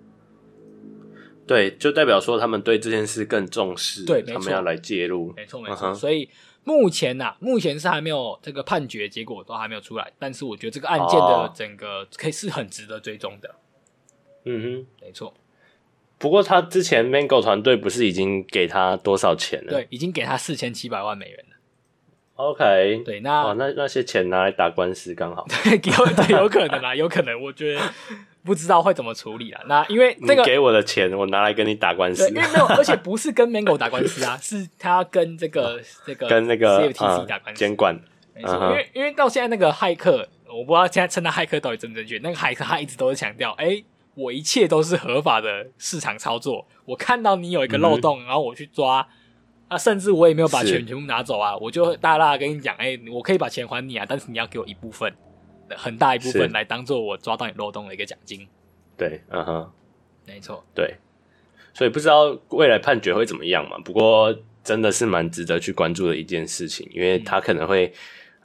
[1.47, 5.93] 对，就代表说他们对这件事更重视，对，他们要来介入，没错没错。
[5.93, 6.29] 所以
[6.63, 13.55] 目前呐、啊，目前是还没有这个判决结果都还没有出来，但是我觉得这个案件的整个可以是很值得追踪的。
[14.45, 15.33] 嗯哼，没错。
[16.17, 19.71] 不过他之前 Mango 团队不是已经给他多少钱了？
[19.71, 21.55] 对，已经给他四千七百万美元了。
[22.35, 25.45] OK，对，那哦，那那些钱拿来打官司刚好。
[25.63, 27.39] 对，有对有可能啊，有可能。
[27.41, 27.81] 我觉得
[28.43, 29.61] 不知道会怎么处理了。
[29.67, 32.27] 那因为那个你给我的钱，我拿来跟你打官司。
[32.27, 37.59] 对，因为没有，而且不是跟 Mango 打官司啊， 是他跟这个这个跟那个 CFTC 打官司。
[37.59, 37.99] 监管。
[38.35, 42.17] 没错，因为因为到现在那个骇客，我不知道现在称他骇客到底正不正确。
[42.19, 43.83] 那个骇客他一直都是强调，哎。
[44.13, 46.67] 我一切都是合法的市场操作。
[46.83, 49.07] 我看到你有一个漏洞，嗯、然后我去抓
[49.69, 55.09] 啊，甚至我也没有把钱全部拿走啊，我就大大跟你讲，哎、欸，我可以把钱还你啊，但是你要给我一部分，
[55.77, 58.47] 很大一部分来当做我抓到你漏洞的一个奖金。
[58.97, 59.71] 对，嗯哼，
[60.27, 60.95] 没错，对，
[61.73, 63.77] 所以不知道未来判决会怎么样嘛？
[63.79, 67.93] 不过真的是蛮值得去关注的一件事情，因为它可能会、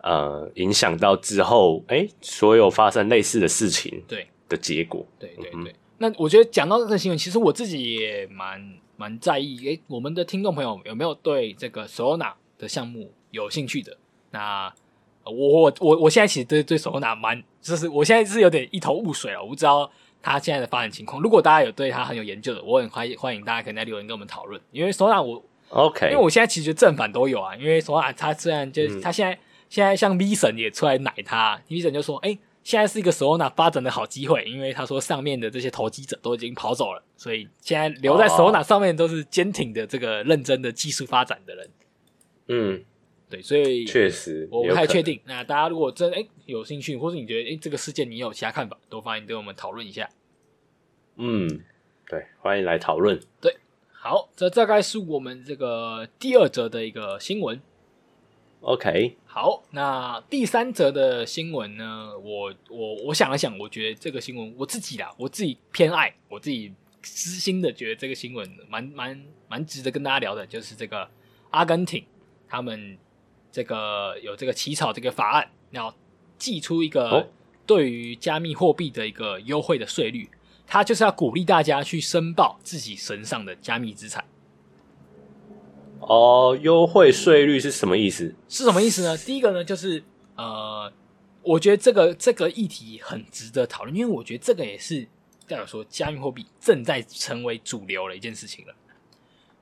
[0.03, 4.03] 嗯、呃影响到之后，哎、欸，所有发生类似的事情。
[4.09, 4.27] 对。
[4.49, 5.75] 的结果，对对对。
[5.99, 9.69] 那我觉得讲到这个新闻，其实我自己也蛮蛮在意。
[9.69, 13.99] 哎，我们的听众朋友有没有对这个 Solana 的项目有兴趣的？
[14.31, 14.73] 那
[15.31, 19.91] 我我我我现在其实对对 Solana 蛮，就是我现在是有点一头雾水了，我不知道
[20.23, 21.21] 他现在的发展情况。
[21.23, 24.61] 如果大家有对他很有研究的，我很欢迎欢迎大家可以在留言跟我们讨论。
[24.73, 27.57] 因为 Solana 我 OK，因为我现在其实正反都有啊。
[27.57, 41.71] 因为 Solana 他虽然就是他现在、嗯、现在像 V 神也出来奶他，V 神就说，哎现在是一个 Solana 发展的好机会，因为他说上面的这些投机者都已经跑走了，所以现在留在 Solana 上面都是坚挺的这个认真的技术发展的人。
[42.49, 42.85] 嗯，
[43.29, 45.21] 对，所以确实我不太确定。
[45.25, 50.09] 那大家如果真诶有兴趣，或是你觉得诶这个事件你有其他看法，都欢迎跟我们讨论一下。
[51.17, 51.49] 嗯，
[52.09, 53.21] 对，欢迎来讨论。
[53.41, 53.57] 对，
[53.91, 57.61] 好，这大概是我们这个第二则的一个新闻。
[58.61, 62.17] OK，好，那第三则的新闻呢？
[62.19, 71.09] 我我我想了想，我觉得这个新闻我自己啦，我自己偏爱，我自己私心的觉得这个新闻蛮蛮蛮值得跟大家聊的，就是这个
[71.51, 72.05] 阿根廷
[72.49, 72.99] 他们
[73.51, 75.95] 这个有这个起草这个法案，要
[76.39, 77.29] 祭出一个
[77.67, 80.29] 对于加密货币的一个优惠的税率，
[80.67, 84.25] 它就是要鼓励大家去申报自己身上的加密资产。
[86.01, 88.35] 哦，优惠税率是什么意思？
[88.49, 89.17] 是什么意思呢？
[89.17, 90.05] 第一个呢，就是
[90.37, 90.93] 呃，
[91.43, 95.09] 我觉得这个这个议题很值得讨论，因为我觉得这个也是
[95.49, 98.75] 代表说加密货币正在成为主流的一件事情了。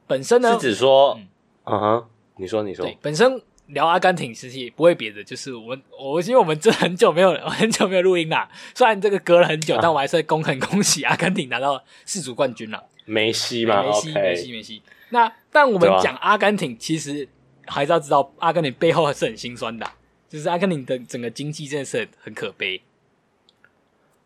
[0.06, 1.18] 本身呢，是指说，
[1.64, 12.84] 嗯哼，你说你说，对，本身聊阿根廷其实也不会别的，就是我们我因为我们这很久没有 很久没有录音啦，虽然这个隔了很久，啊、但我还是恭很恭喜阿根廷拿到世足冠军了。
[13.06, 13.82] 梅西嘛？
[13.82, 14.82] 梅西，梅西，梅西。
[15.10, 17.28] 那但我们讲阿根廷，其实
[17.66, 19.86] 还是要知道阿根廷背后还是很心酸的，
[20.28, 22.82] 就是阿根廷的整个经济真的是很可悲。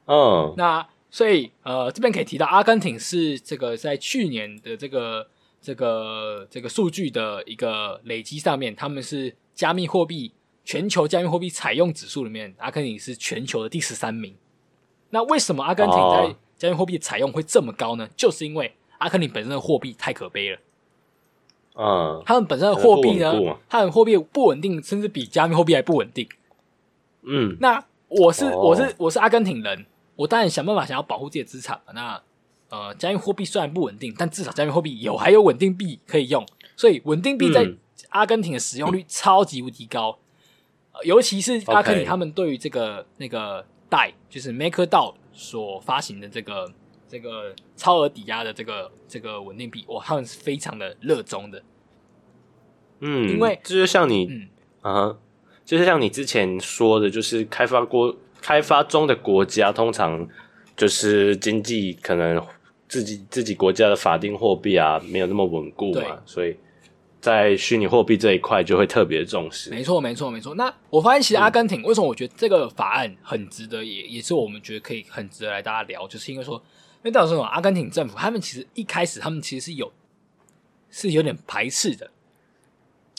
[0.06, 5.28] 嗯，那所以呃，这边可以提到阿根廷是这个在去年的这个
[5.60, 10.32] 这个这个数据的一个累积上面，他们是加密货币
[10.64, 14.34] 全球加密货币采用指数里面，阿根廷是全球的第十三名。
[15.10, 18.08] 那为什么阿根廷在加密货币采用会这么高呢？
[18.16, 20.58] 就是因为阿根廷本身的货币太可悲了。
[21.74, 23.32] 嗯，他们本身的货币呢，
[23.68, 26.28] 他们货币不稳定，甚至比加密货币还不稳定。
[27.22, 31.80] 嗯，那我是我是我是阿根廷人，我当然想办法想要保护自己的资产。
[31.94, 32.20] 那
[32.70, 37.66] 呃，加密货币虽然不稳定，但至少加密货币有还有稳定币可以用，所以稳定币在
[38.10, 40.18] 阿根廷的使用率超级无敌高。
[40.92, 46.70] 呃，尤其是阿根廷他们对于这个那个贷，就是 MakerDAO 所发行的这个
[47.08, 51.62] 这个超额抵押的这个这个稳定币，哇，他们是非常的热衷的。
[53.00, 54.48] 嗯，因为这就像你，嗯
[54.82, 55.16] 啊，
[55.64, 60.28] 就是像你之前说的，就是开发国开发中的国家，通常
[60.76, 62.44] 就是经济可能
[62.88, 66.56] 自己自己国家的法定货币啊没有那么稳固嘛，所以
[67.20, 69.70] 在虚拟货币这一块就会特别重视。
[69.70, 70.54] 没错，没错，没错。
[70.54, 79.92] 那我发现其实阿根廷、嗯、为什么我觉得这个法案很值得，也也是我们觉得可以很值得来大家聊，就是因为说，因为到时候阿根廷政府他们其实一开始他们其实是有
[80.90, 82.10] 是有点排斥的。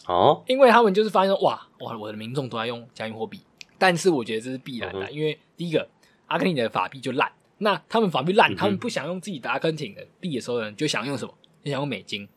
[0.07, 3.41] 哦，因为他们就是发现说，哇哇，我的民众都在用加密货币，
[3.77, 5.87] 但是我觉得这是必然的，嗯、因为第一个，
[6.25, 11.33] 阿根廷的法币就烂，那他们法币烂，嗯、他们不想用自己的阿根廷的币的时候呢，就想用什么？
[11.63, 12.27] 就想用美金，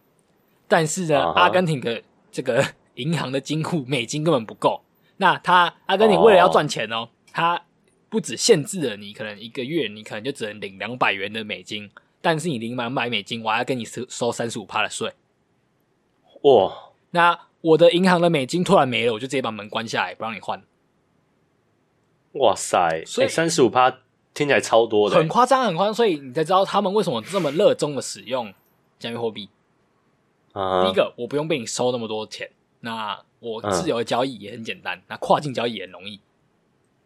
[0.69, 4.83] 但是呢，阿根廷的这个银行的金库美金根本不够，
[5.17, 7.63] 那他阿根廷为了要赚钱哦，他、哦、
[8.09, 15.13] 不止限制了你可能一个月你可能就只能领两百元的美金，但是你领两百美金，我还要跟你收收三十五趴的税，
[16.43, 16.73] 哇，
[17.11, 17.39] 那。
[17.63, 20.61] 我的银行的美金突然没了，我就直接把门关下来，不让你换。
[22.33, 23.05] 哇塞！
[23.07, 24.01] 所以三十五趴
[24.35, 25.95] 听起来超多的，很夸张，很夸张。
[25.95, 28.53] 所以你才知道他们为什么这么热衷的使用
[28.99, 29.49] 加密货币。
[30.53, 30.85] 啊、uh，huh.
[30.87, 35.05] 第一个，我不用被你收那么多钱，那我自由的交易也很简单，uh huh.
[35.09, 36.21] 那跨境交易也很容易。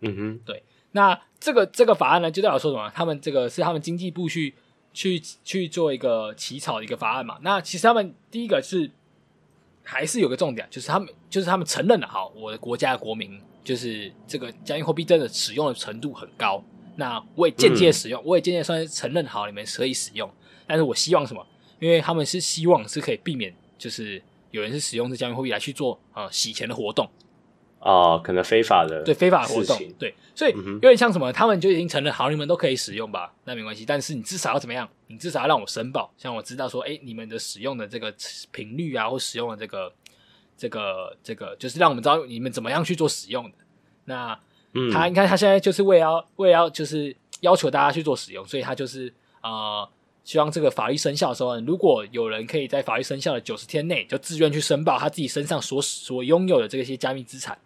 [0.00, 0.62] 嗯哼，对。
[0.92, 2.90] 那这个这个法案呢，就代表说什么？
[2.94, 4.54] 他们这个是他们经济部去
[4.92, 7.38] 去去做一个起草的一个法案嘛？
[7.42, 8.90] 那其实他们第一个是。
[9.88, 16.60] 还是有个重点，就是他们就是他们承认了，好，我的国家的国民就是这个加密货币真的使用的程度很高。
[16.96, 20.30] 那我也间接使用，嗯、我也间接算是承认好你们可以使用。
[20.66, 21.46] 但是我希望什么？
[21.78, 27.09] 因为他们是希望是可以避免，就是有人是使用这加密货币来去做呃洗钱的活动。
[27.78, 33.85] 哦，可能非法的对非法的活动对，所以有点像什么，他们就已经承认好，你们都可以使用吧，那没关系。
[33.87, 34.88] 但是你至少要怎么样？
[35.06, 38.12] 你至少要让我申报，像我知道说，哎，你们的使用的这个
[38.50, 39.92] 频率啊，或使用的这个
[40.56, 43.59] 这个这个，就是让我们知道你们怎么样去做使用的。
[44.06, 44.37] 那
[44.92, 49.12] 他，你看他现在就是为了要为了要就是要求大家去做使用，所以他就是
[49.42, 49.88] 呃，
[50.24, 57.58] 希望这个法律生效的时候，如果有人可以在法律生效的九十天内就自愿去申报他自己身上所所拥有的这些加密资产。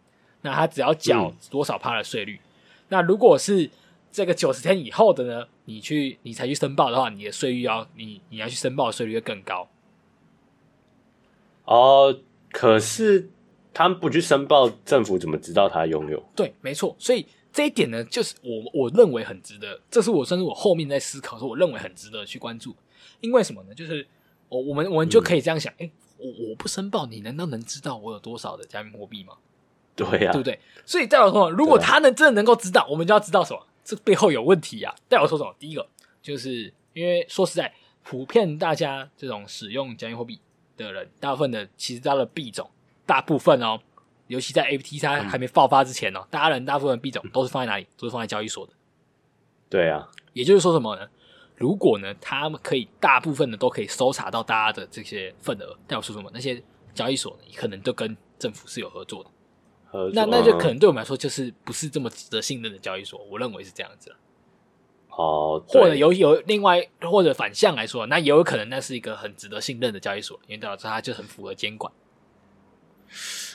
[0.43, 2.37] 那他只要缴多少趴的税率？
[2.37, 2.49] 嗯、
[2.89, 3.69] 那如果是
[4.11, 5.47] 这个九十天以后的呢？
[5.67, 9.69] 你去你才去申报的话，你的税率要你你要去申报的税率会更高。
[11.65, 12.19] 哦，
[12.51, 13.31] 可是
[13.81, 16.23] 他们不去申报，政府怎么知道他拥有？
[16.37, 16.95] 对，没错。
[16.99, 19.81] 所以这一点呢，就是我我认为很值得。
[19.91, 22.77] 这是我甚至我后面在思考说，我认为很值得去关注。
[23.23, 23.75] 因为什么呢？
[23.75, 24.07] 就是
[24.51, 29.33] 我我们我们就可以这样想：哎、嗯，我我不申报，你难道能知道我有多少的加密货币吗？
[29.97, 30.61] 对呀、啊，对不对？
[30.85, 33.67] 所以代表说，如果他能真的能够知道，啊、我们就要知道什么？
[33.83, 35.01] 这背后有问题呀、啊！
[35.09, 35.57] 代表说什么？
[35.59, 35.89] 第一个
[36.21, 40.39] 就是因为说实在，普遍大家这种使用加密货币
[40.77, 42.69] 的人，大部分的其实他的币种，
[43.11, 43.81] 大部分哦，
[44.29, 47.85] 尤其在 FTX 还没爆发之前哦，嗯、大家人大部分币种都是放在哪里？
[47.99, 48.73] 都是放在交易所的。
[49.69, 51.09] 对啊，也就是说什么呢？
[51.57, 56.31] 如果呢，他们可以大部分的都可以搜查到大家的这些份额，代表说什么？
[56.33, 56.63] 那些
[56.95, 59.31] 交易所呢，可能都跟政府是有合作的。
[60.15, 64.15] 那那就可能对我们来说就是不是这么值得信任的交易所，我认为是这样子。
[65.09, 71.93] 哦，或者有有另外或者反向来说，那也有可能那是一个很值得信任的交易所，因为代表它就很符合监管。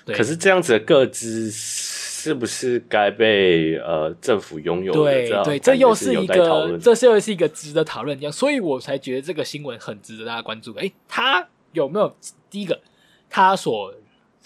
[0.05, 4.93] 可是这样子的个资是不是该被呃政府拥有？
[4.93, 10.73] 对对，这又是一个，这是又是一个值得讨论这样，所以我才觉得这个新闻很值得大家关注。
[10.75, 12.15] 诶，他有没有
[12.49, 12.81] 第一个
[13.29, 13.93] 他所？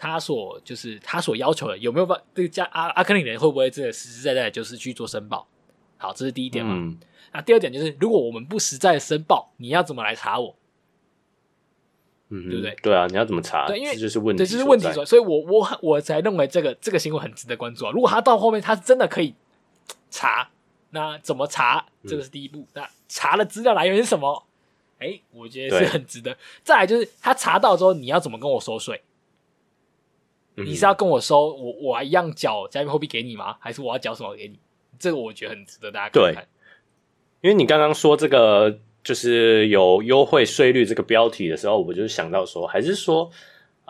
[0.02, 5.46] 他所就是他所要求的有没有办这个加阿阿克里人会不会真的实实在在就是去做申报？
[5.98, 6.74] 好，这是第一点嘛。
[6.74, 6.98] 嗯、
[7.34, 10.56] 那第二点就是，如果我们不实在申报，你要怎么来查我？
[12.30, 12.76] 嗯，对不对？
[12.82, 13.68] 对啊，你要怎么查？
[13.68, 17.92] 对，因为这就是问题，对，这是问题所，所以我我我才认为这个这个新闻很值得关注啊。
[17.92, 19.34] 如果他到后面他是真的可以
[20.10, 20.50] 查，
[20.92, 21.86] 那怎么查？
[22.08, 22.60] 这个是第一步。
[22.60, 24.46] 嗯、那查的资料来源是什么？
[25.00, 26.38] 哎、欸，我觉得是很值得。
[26.64, 29.02] 再来就是他查到之后，你要怎么跟我收税？
[30.56, 33.56] 嗯、你是要跟我收我我一样缴加密货币给你吗？
[33.60, 34.60] 还是我要缴什么给你？
[35.00, 36.48] 这个我觉得很值得大家看看。
[37.42, 43.32] 因为你刚刚说这个就是有优惠税率这个标题的时候，我就想到说，还是说。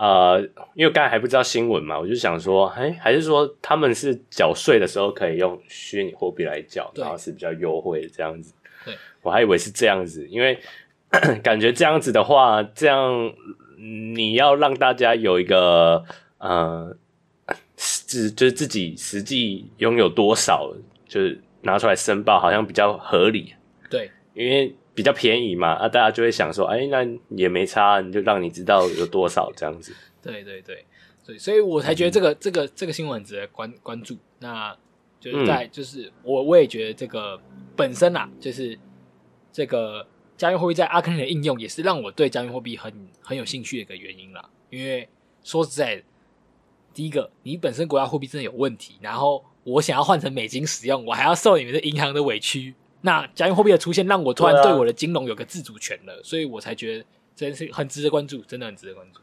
[0.02, 0.40] 呃，
[0.76, 8.54] 因为刚才还不知道新闻嘛，我就想说，哎，还是说他们是缴税的时候可以用虚拟货币来缴，然后是比较优惠的这样子。
[8.86, 10.58] 对，我还以为是这样子，因为
[11.44, 13.34] 感觉这样子的话，这样
[14.16, 16.02] 你要让大家有一个
[16.38, 16.96] 呃，
[17.76, 20.74] 自就是自己实际拥有多少，
[21.10, 23.54] 就是拿出来申报，好像比较合理。
[23.90, 24.74] 对，因为。
[25.00, 29.96] 比较便宜嘛，啊，大家就会想说，哎、欸，那也没差，你就让你知道有多少这样子。
[30.22, 30.86] 对对对，
[31.24, 34.18] 所以所以我才觉得这个、嗯、这个这个新闻值得关关注。
[34.40, 34.76] 那
[35.18, 37.40] 就是在、嗯、就是我我也觉得这个
[37.78, 38.78] 本身啊，就是
[39.54, 44.50] 这个加密货币在阿根廷的应用，也是让我对加密货币很很有兴趣的一个原因啦。
[44.70, 45.08] 因为
[45.42, 46.04] 说实在，
[46.94, 52.76] 第一个，你本身国家货币真的有问题，然后我想要换成美金使用，我还要受你们的银行的委屈。
[53.02, 59.20] 那加密货币的出现，让我突然对我的金融有个自主权了，啊、所以我才觉得真是很值得关注，真的很值得关注。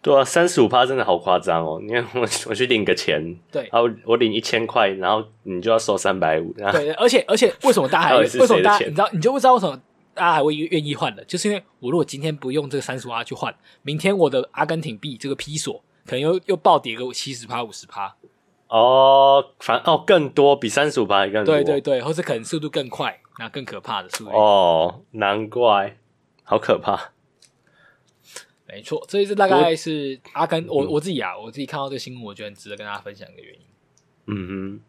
[0.00, 1.80] 对啊，三十五趴真的好夸张哦！
[1.80, 9.80] 你看我 我去领个钱，对，然后我领一千块，然后你就要收三百五， 对，而且而且为什么大家还为什么大家你知道你就不知道为什么
[10.12, 11.24] 大家还会愿意换的？
[11.24, 18.16] 就是因为我如果今天不用这个三十五趴去换，明天我的阿根廷币这个披索可能又又暴跌个七十趴五十趴。
[18.72, 21.54] 哦，反哦更多，比三十五趴还更多。
[21.54, 24.30] 对对对，或是可能速度更快，那更可怕的速度。
[24.30, 25.98] 哦，难怪，
[26.42, 27.12] 好可怕。
[28.66, 33.60] 没错，这一次大概是阿根，我我，我自己啊，我自己看到这个新闻，我觉得很值得跟大家分享一个原因。
[34.28, 34.80] 嗯哼。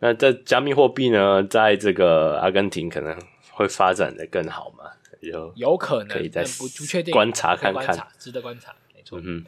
[0.00, 3.16] 那这加密货币呢，在这个阿根廷可能
[3.52, 4.90] 会发展的更好嘛？
[5.20, 8.74] 有有可能，可以再不不确定，观察看看，值得观察。
[8.92, 9.44] 没错，嗯哼，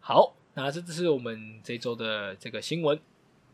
[0.00, 0.34] 好。
[0.56, 2.98] 那这就是我们这周的这个新闻。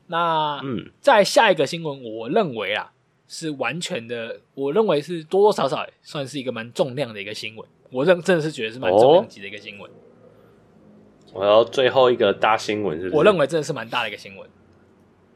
[0.07, 2.93] 那嗯，在下一个新闻，我认为啊
[3.27, 7.69] 是完全的，我认为是多多少少算是一个蛮重量的一个新闻。
[7.91, 9.91] 我认真的是觉得是蛮重量级的一个新闻。
[11.33, 13.17] 我要最后一个大新闻是是？
[13.17, 14.49] 我认为真的是蛮大的一个新闻。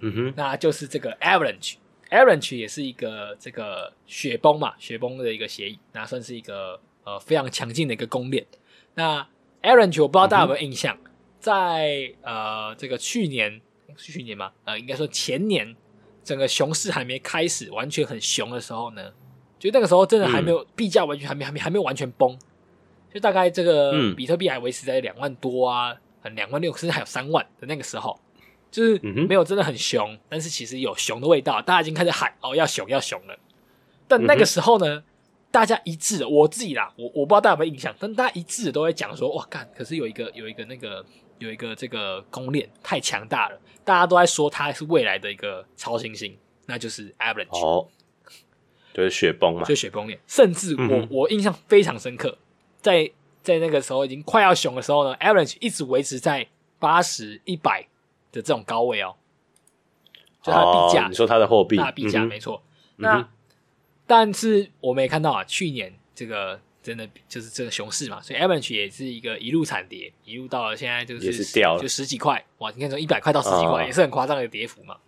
[0.00, 8.46] 嗯哼，那就是这个 Avalanche，Avalanche 也是一个这个雪崩嘛，雪崩的一个协议，那算是一个呃非常强劲的一个公链。
[8.94, 9.26] 那
[9.62, 10.96] Avalanche 我不知道大家有没有印象？
[10.96, 11.10] 嗯
[11.46, 13.60] 在呃，这个去年
[13.96, 14.50] 是去年吗？
[14.64, 15.76] 呃，应该说前年，
[16.24, 19.12] 整个熊市还没开始，完全很熊的时候呢，
[19.56, 22.36] 就那个时候真的还没有币价完全还没还没还没有完全崩，
[23.14, 25.94] 就大概这个比特币还维持在两万多啊，
[26.34, 28.18] 两万六甚至还有三万的那个时候，
[28.68, 33.38] 就是没有真的很熊，但是其实有熊的味道，大家已经开始喊哦要熊要熊了。
[34.08, 35.04] 但那个时候呢，
[35.52, 41.06] 大家一致，我自己啦，我我不知道大家有没有印象，但大家一致都在讲说哇干，可是有一个有一个那个。
[41.38, 47.88] 有一个这个公链太强大了，大家都在说它是未来的一个超新星，那就是 Avalanche，哦，
[48.94, 50.18] 就是雪崩嘛，就是雪崩链。
[50.26, 52.38] 甚至我、嗯、我印象非常深刻，
[52.80, 53.10] 在
[53.42, 57.82] 在那个时候已经快要熊的时候呢，Avalanche 一直维持在八十一百
[58.32, 59.16] 的这种高位哦，
[60.42, 62.62] 就它的币价、哦，你说它的货币，它的币价、嗯、没错。
[62.96, 63.28] 那、嗯、
[64.06, 66.60] 但是我们也看到啊，去年这个。
[66.86, 72.70] 真的就是这个熊市嘛，所以 Avalanche 也是一个一路惨跌，一路到了现在就是，是掉了，就十几块哇！
[72.70, 74.94] 你看从一百块到十几块，也是很夸张的跌幅嘛。
[74.94, 75.00] 哦、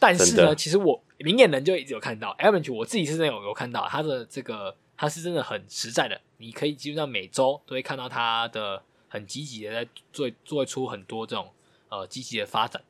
[0.00, 6.20] 但是呢，其实我明眼人就一直有看到 Avalanche，我自己是真的有有看到它的这个，它是真的很实在的。
[6.38, 11.52] 你可以基本上每周都会看到它的很积极的在做做出很多这种
[11.88, 12.82] 呃积极的发展。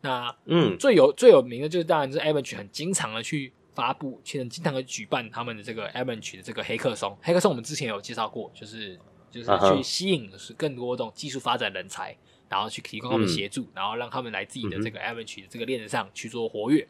[0.00, 3.52] 那嗯，最有最有名的就是当然就是 Avalanche 很经常的去。
[3.78, 8.98] 发布，其实经常会举办他们的这个 Avalanche 的这个黑客松，黑客松我们之前有介绍过，就是
[9.30, 12.16] 就是去吸引是更多这种技术发展人才，
[12.48, 16.88] 然后去提供他们协助，嗯、然后让他们来自己的这个 Avalanche 的这个链子上去做活跃。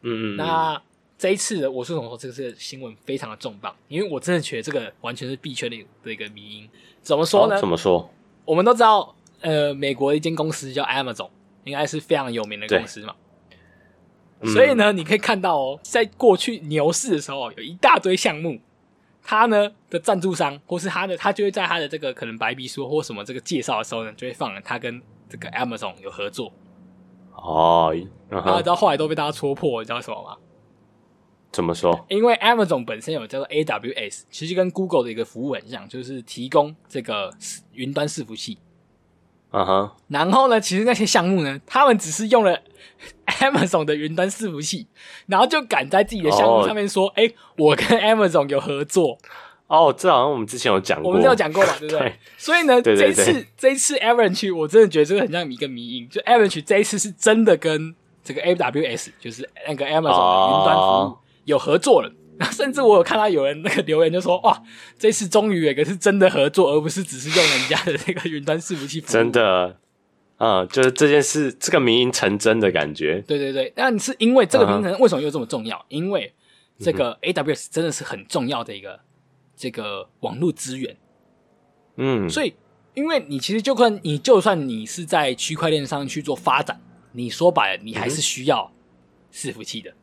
[0.00, 0.36] 嗯嗯。
[0.36, 0.80] 那
[1.18, 6.70] 这一次的我是怎么说这个是新闻非常的重磅，因为我真的觉得这个完全是币圈里的一个迷因。
[7.02, 7.56] 怎么说呢？
[7.56, 8.10] 哦、怎么说？
[8.46, 11.28] 我们都知道，呃，美国一间公司叫 Amazon，
[11.64, 13.14] 应该是非常有名的公司嘛。
[14.52, 18.60] 所以呢，你可以看到哦，在过去牛市的时候，有一大堆项目，
[19.22, 26.52] 他呢的赞助商或是他的，他就会在他的这个可能白皮书或什么这个介绍的时候呢，就会放他跟这个 Amazon 有合作。
[27.34, 27.94] 哦，
[28.28, 30.36] 然后到后来都被大家戳破，你知道什么吗？
[31.50, 32.04] 怎么说？
[32.08, 37.32] 因为 Amazon 本身有叫做 AWS，其实跟 Google 的一个服务很像，就是提供这个
[37.72, 38.58] 云端伺服器。
[39.54, 39.90] 嗯哼。
[40.08, 42.58] 然后呢，其实那些项目呢，他们只是用了
[43.26, 44.86] Amazon 的云端伺服器，
[45.26, 49.16] 然后就敢在自己的项目上面说：“哎、哦，我跟 Amazon 有合作。”
[49.66, 52.00] 哦，这好像我们之前有讲过，我们都有讲过嘛，对不对？
[52.10, 62.08] 对，所以呢，对对对，这一次这一次 Avalanche 我真的觉得这个很像一个迷因，就 Avalanche 这一次是真的跟这个 AWS，就是那个 Amazon 的云端服务有合作了。
[62.08, 62.12] 哦、
[62.52, 64.62] 甚至我有看到有人那个留言就说：“哇，
[64.98, 69.78] 这次终于有一个是真的合作，而不是只是用人家的那个云端伺服器服务。”真的，
[70.38, 73.22] 嗯，就是这件事，这个迷因成真的感觉。
[73.26, 75.78] 对对对，那你是因为这个名称为什么又这么重要？
[75.78, 76.34] 嗯、因为
[76.78, 79.00] 这个 AWS 真的是很重要的一个。
[79.56, 80.96] 这个网络资源，
[81.94, 82.52] 嗯，所以，
[82.94, 86.80] 因为你其实就算你就算你是在区块链上去做发展，
[87.12, 88.72] 你说白了，你还是需要
[89.32, 89.94] 伺服器的。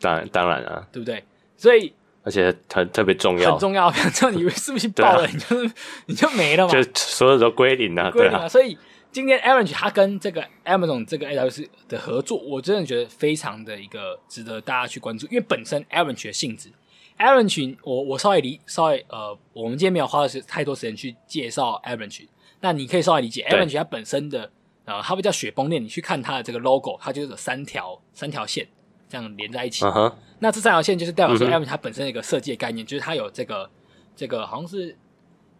[0.00, 1.22] 当然，当然啊，对不对？
[1.56, 1.92] 所以，
[2.22, 3.90] 而且很特别重要，很重要。
[4.12, 5.74] 像你以为是不是爆了，啊、你就
[6.06, 8.40] 你就没了嘛，就所有都归零了，归零了。
[8.40, 8.76] 啊、所以，
[9.12, 16.70] 今天 Avalanche 他跟这个 Amazon 这个 AWS 的合作，我真的觉得非常的一个值得大家去关注，因为本身 Avalanche 的性质。
[17.18, 22.26] Avalanche，我我稍微理稍微呃，我们今天没有花的是太多时间去介绍 Avalanche，
[22.60, 24.50] 那你可以稍微理解 Avalanche 它本身的
[24.84, 28.68] 呃，它不叫雪崩链，你去看它的这个 logo，它就是有三条三条线
[29.08, 29.84] 这样连在一起。
[29.84, 30.12] Uh -huh.
[30.38, 32.90] 那这三条线就是代表说它本身的一个设计的概念，uh.
[32.90, 33.70] 就是它有这个
[34.14, 34.96] 这个好像是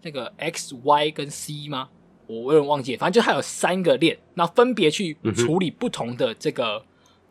[0.02, 1.88] 这个 X、Y 跟 C 吗？
[2.26, 6.82] 我我有点忘记，反正就它有三个链，那分别去处理不同的这个、uh.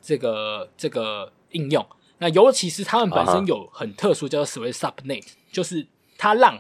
[0.02, 1.86] 这个这个应用。
[2.18, 5.86] 那尤其是他们本身有很特殊，叫做所谓 subnet，就是
[6.18, 6.58] 它让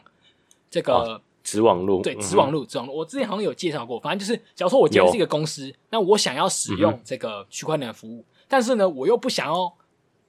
[0.69, 2.93] 这个子网路，对，子网路，子网络。
[2.93, 9.75] 我之前好像有介绍过，反正就是，假如说我今天是一个公司，那我想要使用这个区块链的服务，但是呢，我又不想要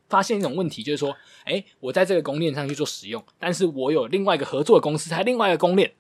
[0.09, 5.93] 发现一种问题，就是说，哎，我在这个公链上去做使用，但是我有另外一个合作的公司，它另外一个公链，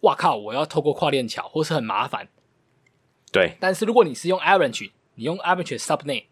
[0.00, 2.28] 哇靠，我要透过跨链桥，或是很麻烦。
[3.32, 6.24] 对，但是如果你是用 Avalanche，你用 Avalanche subnet。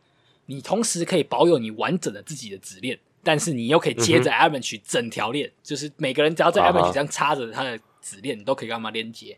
[0.51, 9.36] 你同时可以保有你完整的自己的子链，但是你又可以接着 Avalanche 整条链，嗯，就是每个人只要在 Avalanche 这样插着它的子链，你都可以干嘛连接。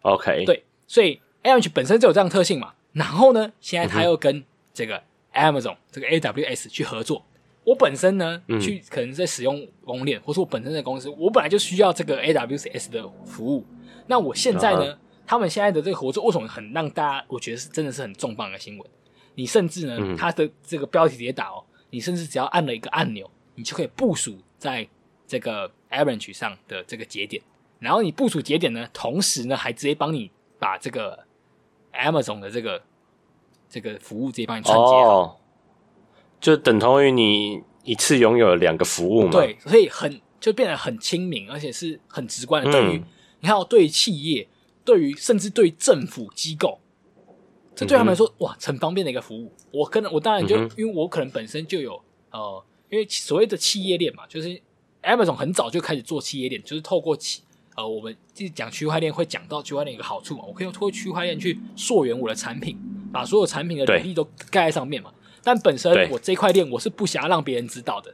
[0.00, 2.72] OK，对，所以 Avalanche 本身就有这样特性嘛。
[2.92, 4.42] 然后呢，现在它又跟
[4.78, 5.02] 这个
[5.34, 7.24] Amazon 这个 AWS 去合作。
[7.64, 13.66] 我本身呢，嗯、去可能在使用公链，或是我本身的公司，我本来就需要这个 AWS 的服务。
[14.06, 14.98] 那我现在呢，uh.
[15.26, 18.88] 他们现在的这个合作，为什么很让大家我觉得是真的是很重磅的新闻？
[19.34, 24.88] 你甚至呢，嗯、它的这个标题直接打哦，你甚至只要按了一个按钮，你就可以部署在
[25.26, 27.42] 这个 Avalanche 上的这个节点，
[27.80, 31.26] 然后你部署节点呢，同时呢还直接帮你把这个
[31.92, 32.82] Amazon 的这个
[33.68, 35.36] 这个服务直接帮你串接哦，
[36.40, 39.30] 就等同于你一次拥有两个服务嘛？
[39.30, 42.70] 对，所以很就变得很亲民，而且是很直观的。
[42.70, 43.04] 对于、嗯、
[43.40, 44.48] 你看，对于企业，
[44.84, 46.80] 对于甚至对于政府机构。
[47.74, 49.52] 这对他们来说，嗯、哇，很方便的一个服务。
[49.70, 52.02] 我可能，我当然就、嗯，因为我可能本身就有，
[52.32, 54.60] 呃，因为所谓的企业链嘛，就是
[55.02, 57.42] Amazon 很早就开始做企业链，就是透过企，
[57.78, 62.76] 呃，我们就讲区块链会讲到区块链一个好处嘛，我可以通过区块链去溯源我的产品，
[63.12, 65.12] 把所有产品的履历都盖在上面嘛。
[65.44, 68.12] 但本身我这块链我是不想要让别人知道的，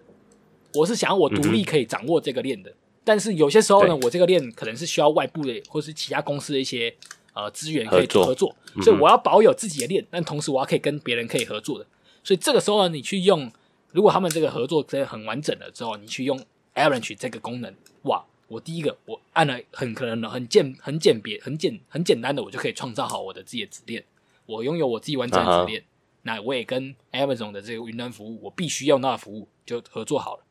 [0.74, 2.74] 我是想要我独立可以掌握这个链的、嗯。
[3.04, 6.94] 但是有些时候呢，我这个链可能是需要外部的或是其他公司的一些。
[7.36, 11.84] 呃，资源可以合作，所以我要保有自己的链，但同时我要可以跟别人可以合作的。
[12.22, 13.50] 所以这个时候呢，你去用，
[13.90, 16.40] 如果他们这个合作真的很完整了之后，你去用
[16.76, 24.04] Avalanche 这个功能，哇，我第一个我按了很可能很简很简别很简很简单的，我就可以创造好我的自己的子链，
[24.46, 25.88] 我拥有我自己完整的子链，uh -huh.
[26.22, 30.44] 那我也跟 Amazon 的这个云端服务，我必须用到的服务就合作好了。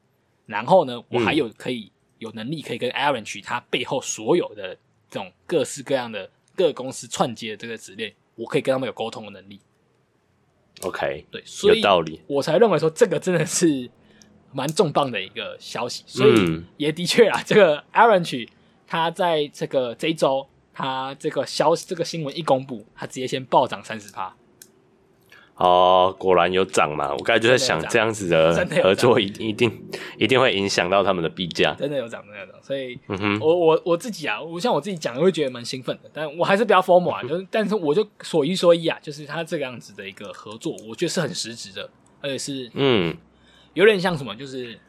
[0.46, 4.76] 然后呢，我还有可以有能力可以跟 Avalanche 它背后所有的
[5.10, 6.30] 这种各式各样的。
[6.56, 9.60] 各公司串接的这个指令，我可以跟他们有沟通的能力。
[10.84, 13.90] OK，对，所以有道理，我才认为说这个真的是
[14.54, 16.04] 蛮重磅的一个消息。
[16.08, 18.48] 所以也的确啊，这个 Avalanche
[18.88, 24.36] 他在这个这一周，他这个消息这个新闻一公布，他直接先暴涨三十趴。
[25.56, 27.12] 哦，果然有涨嘛！
[27.12, 29.72] 我刚才就在想，这样子的合作一一定
[30.18, 31.76] 一定会影响到他们的币价。
[31.76, 32.56] 真的有涨，真的有涨。
[32.64, 36.10] 所以，嗯哼，我我我自己啊，我像我自己讲，我会觉得蛮兴奋的。
[36.12, 41.88] 但我还是比较 formal 啊， 就是，但是我就所一说一啊，就是他这个样子的一个合作，我觉得是很实质的，
[42.20, 43.16] 而且是嗯，
[43.74, 44.80] 有点像什么，就是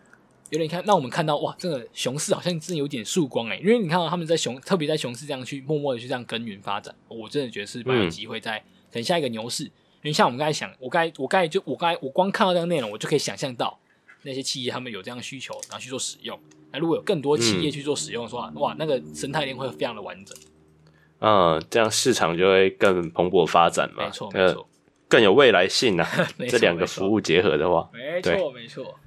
[0.51, 9.65] 有点看让我们看到哇，这个熊市好像真的有点曙光哎，因为你看到他们在熊，特别在熊市这样去默默的去这样耕耘发展，我真的觉得是蛮有机会在等下一个牛市。
[9.65, 13.79] 因为像我们刚才想，我刚才我刚才就我刚才我光看到这样内容，我就可以想象到
[14.23, 16.39] 那些企业他们有这样的需求，然后去做使用。
[16.73, 20.37] 那如果有更多企业去做使用的话，嗯、哇，那个生态链会非常的完整。
[21.21, 24.05] 嗯，这样市场就会更蓬勃发展嘛。
[24.05, 24.69] 没错，没错，
[25.15, 26.09] 更有未来性啊。
[26.51, 28.99] 这两个服务结合的话，没错，没错。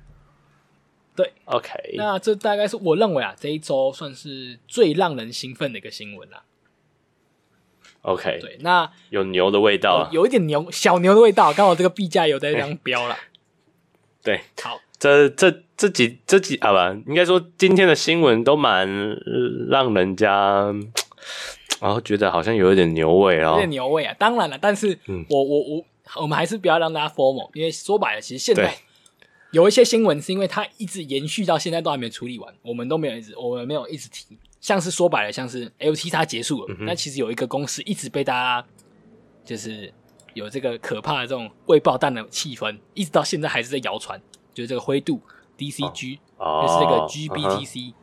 [1.14, 1.96] 对，OK。
[1.96, 6.44] 那这大概是我认为啊，这一周算是最让人兴奋的一个新闻了。
[8.04, 13.18] OK，对，那有牛的味道啊，有一点牛小牛的味道，刚好这个币价有在这样飙了。
[14.24, 18.88] 对，好，这这这几这几啊不，应该说今天的新闻都蛮
[19.70, 20.72] 让人家，
[21.82, 24.16] 然 后觉得好像有一点牛味啊，有点牛味啊。
[24.20, 24.98] 当然了，但是
[25.30, 25.86] 我我我
[26.16, 28.76] 我们还是不要让大家 formal，因为说白了，其实现在
[29.52, 34.38] 有一些新闻是因为它一直延续到现在都还没处理完，我们都没有一直我们没有一直提。
[34.60, 38.68] 像是说白了，像是 LT 它结束了，那、嗯、其实有一个公司一直被大家
[39.46, 39.94] 就是
[40.34, 44.20] 有这个可怕的这种未爆弹的气氛，一直到现在还是在谣传，
[44.54, 45.22] 就是这个灰度
[45.58, 47.94] DCG，、哦、就是这个 GBTC，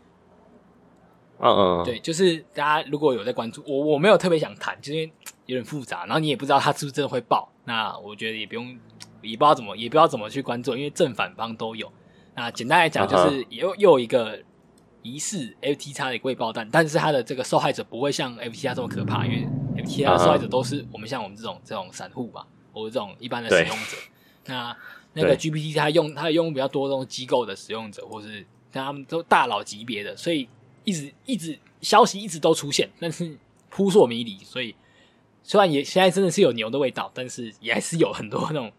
[1.41, 5.13] 嗯嗯，对，就是大家如果有在关注，我我没有特别想谈，就是因为
[5.47, 8.79] 有点复杂，然后你也不知道它是不是真的会爆，那我觉得也不用，
[9.23, 11.93] 也不知道怎么，也不知道怎么去关注，因为正反方都有。
[12.35, 14.43] 那简单来讲，就是又、嗯、又有一个。
[15.07, 19.47] 疑似 FTX 的未爆弹，但是它的这个受害者不会像 FTX 这么可怕，因为
[19.83, 23.99] FTX 的受害者都是我们像我们这种这种散户吧，或者这种一般的使用者。
[24.47, 24.75] 那
[25.13, 30.49] 那个 GPT 它用它用比较多这种机构的使用者，或是他们都大佬级别的，所以
[30.85, 33.37] 一直一直消息一直都出现，但是
[33.69, 34.39] 扑朔迷离。
[34.39, 34.75] 所以
[35.45, 38.73] 虽然也现在真的是有牛的味道，但是也还是有很多那种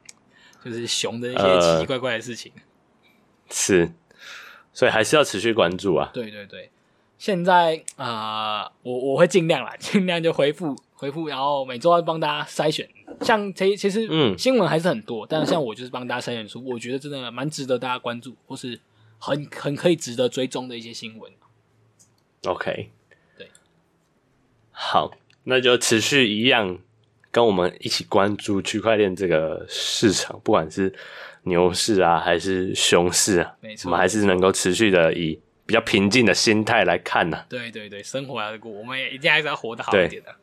[0.62, 2.52] 就是熊的一些奇奇怪怪的事情。
[2.58, 2.62] 呃、
[3.50, 3.94] 是。
[4.74, 6.12] 所以还是要持续关注啊！
[6.14, 6.70] 对对对，
[7.18, 12.86] 现在啊、呃，我我会尽量啦，尽量就回复回复，然后每周要帮大家筛选。
[13.22, 18.78] 像其其实嗯，新闻还是很多，嗯、但是像我就是帮大家筛选出我觉得真的蛮值得大家关注，或是
[19.18, 21.32] 很很可以值得追踪的一些新闻。
[22.46, 22.92] OK，
[23.38, 23.50] 对，
[24.72, 25.10] 好，
[25.46, 26.78] 那就持续一样
[27.32, 30.94] 跟我们一起关注区块链这个市场，不管是。
[31.48, 33.54] 牛市啊，还是熊市啊？
[33.62, 37.46] 没错，我们还是能够持续的以比较平静的心态来看呢、啊。
[37.48, 40.36] 对对对，生活要过，我们也一定还是要活得好一点的，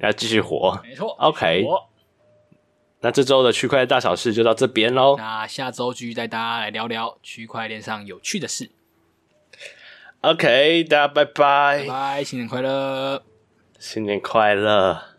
[0.00, 0.78] 要继续活。
[0.84, 1.64] 没错，OK。
[3.00, 5.16] 那这周的区块链大小事就到这边喽。
[5.16, 8.70] 那下周继续带大家来聊聊区块链上有趣的事。
[10.20, 13.22] OK，大家拜拜，拜拜，新年快乐，
[13.88, 15.15] 新年快乐。